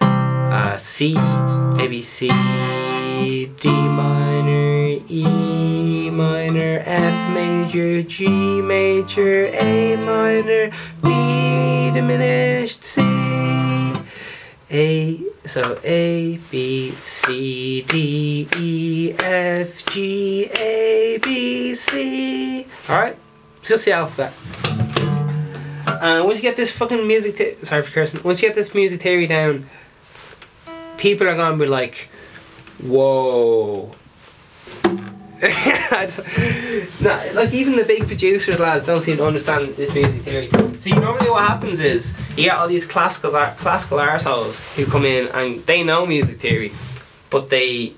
Uh, 0.00 0.76
C, 0.76 1.16
A, 1.16 1.86
B, 1.88 2.02
C, 2.02 2.28
D 2.28 3.70
minor, 3.70 4.98
E 5.08 6.10
minor, 6.10 6.82
F 6.84 7.30
major, 7.32 8.02
G 8.02 8.28
major, 8.60 9.46
A 9.46 9.96
minor, 9.96 10.70
B 11.02 11.90
diminished, 11.94 12.84
C, 12.84 13.02
A, 14.70 15.31
so 15.44 15.78
A, 15.84 16.38
B, 16.50 16.92
C, 16.92 17.82
D, 17.82 18.48
E, 18.56 19.14
F, 19.18 19.84
G, 19.86 20.50
A, 20.58 21.18
B, 21.22 21.74
C. 21.74 22.66
Alright? 22.88 23.16
It's 23.60 23.68
just 23.68 23.84
the 23.84 23.92
alphabet. 23.92 24.32
Uh, 25.86 26.22
once 26.24 26.38
you 26.38 26.42
get 26.42 26.56
this 26.56 26.72
fucking 26.72 27.06
music, 27.06 27.58
sorry 27.64 27.82
for 27.82 27.90
cursing. 27.92 28.22
Once 28.24 28.42
you 28.42 28.48
get 28.48 28.56
this 28.56 28.74
music 28.74 29.00
theory 29.00 29.26
down, 29.26 29.66
people 30.96 31.28
are 31.28 31.36
gonna 31.36 31.56
be 31.56 31.66
like, 31.66 32.08
"Whoa." 32.80 33.94
No, 35.42 37.20
like 37.34 37.52
even 37.52 37.74
the 37.74 37.84
big 37.84 38.06
producers 38.06 38.60
lads 38.60 38.86
don't 38.86 39.02
seem 39.02 39.16
to 39.16 39.26
understand 39.26 39.74
this 39.74 39.92
music 39.92 40.22
theory. 40.22 40.48
See, 40.78 40.92
normally 40.92 41.30
what 41.30 41.44
happens 41.44 41.80
is 41.80 42.16
you 42.36 42.44
get 42.44 42.56
all 42.56 42.68
these 42.68 42.86
classical 42.86 43.32
classical 43.32 43.98
arseholes 43.98 44.76
who 44.76 44.86
come 44.86 45.04
in 45.04 45.26
and 45.34 45.66
they 45.66 45.82
know 45.82 46.06
music 46.06 46.40
theory, 46.40 46.72
but 47.28 47.48
they, 47.48 47.94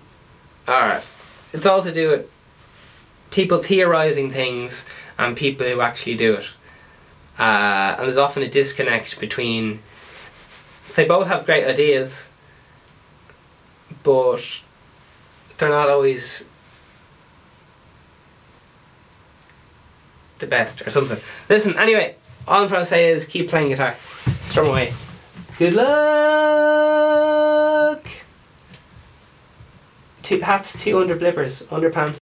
alright, 0.66 1.06
it's 1.52 1.66
all 1.66 1.82
to 1.82 1.92
do 1.92 2.10
with 2.10 2.30
people 3.30 3.62
theorizing 3.62 4.30
things 4.30 4.86
and 5.18 5.36
people 5.36 5.66
who 5.66 5.82
actually 5.82 6.16
do 6.16 6.34
it. 6.36 6.48
Uh, 7.38 7.96
and 7.98 8.06
there's 8.06 8.16
often 8.16 8.42
a 8.42 8.48
disconnect 8.48 9.20
between. 9.20 9.80
They 10.96 11.06
both 11.06 11.26
have 11.26 11.44
great 11.44 11.66
ideas, 11.66 12.28
but 14.02 14.60
they're 15.58 15.68
not 15.68 15.90
always 15.90 16.48
the 20.44 20.50
best 20.50 20.86
or 20.86 20.90
something. 20.90 21.18
Listen, 21.48 21.76
anyway, 21.78 22.16
all 22.46 22.62
I'm 22.62 22.68
trying 22.68 22.82
to 22.82 22.86
say 22.86 23.10
is 23.12 23.24
keep 23.24 23.48
playing 23.48 23.70
guitar. 23.70 23.96
Strum 24.40 24.66
away. 24.68 24.92
Good 25.58 25.74
luck! 25.74 25.94
Two 30.22 30.40
hats, 30.40 30.82
two 30.82 30.98
under 30.98 31.16
blippers, 31.16 31.64
underpants. 31.66 32.18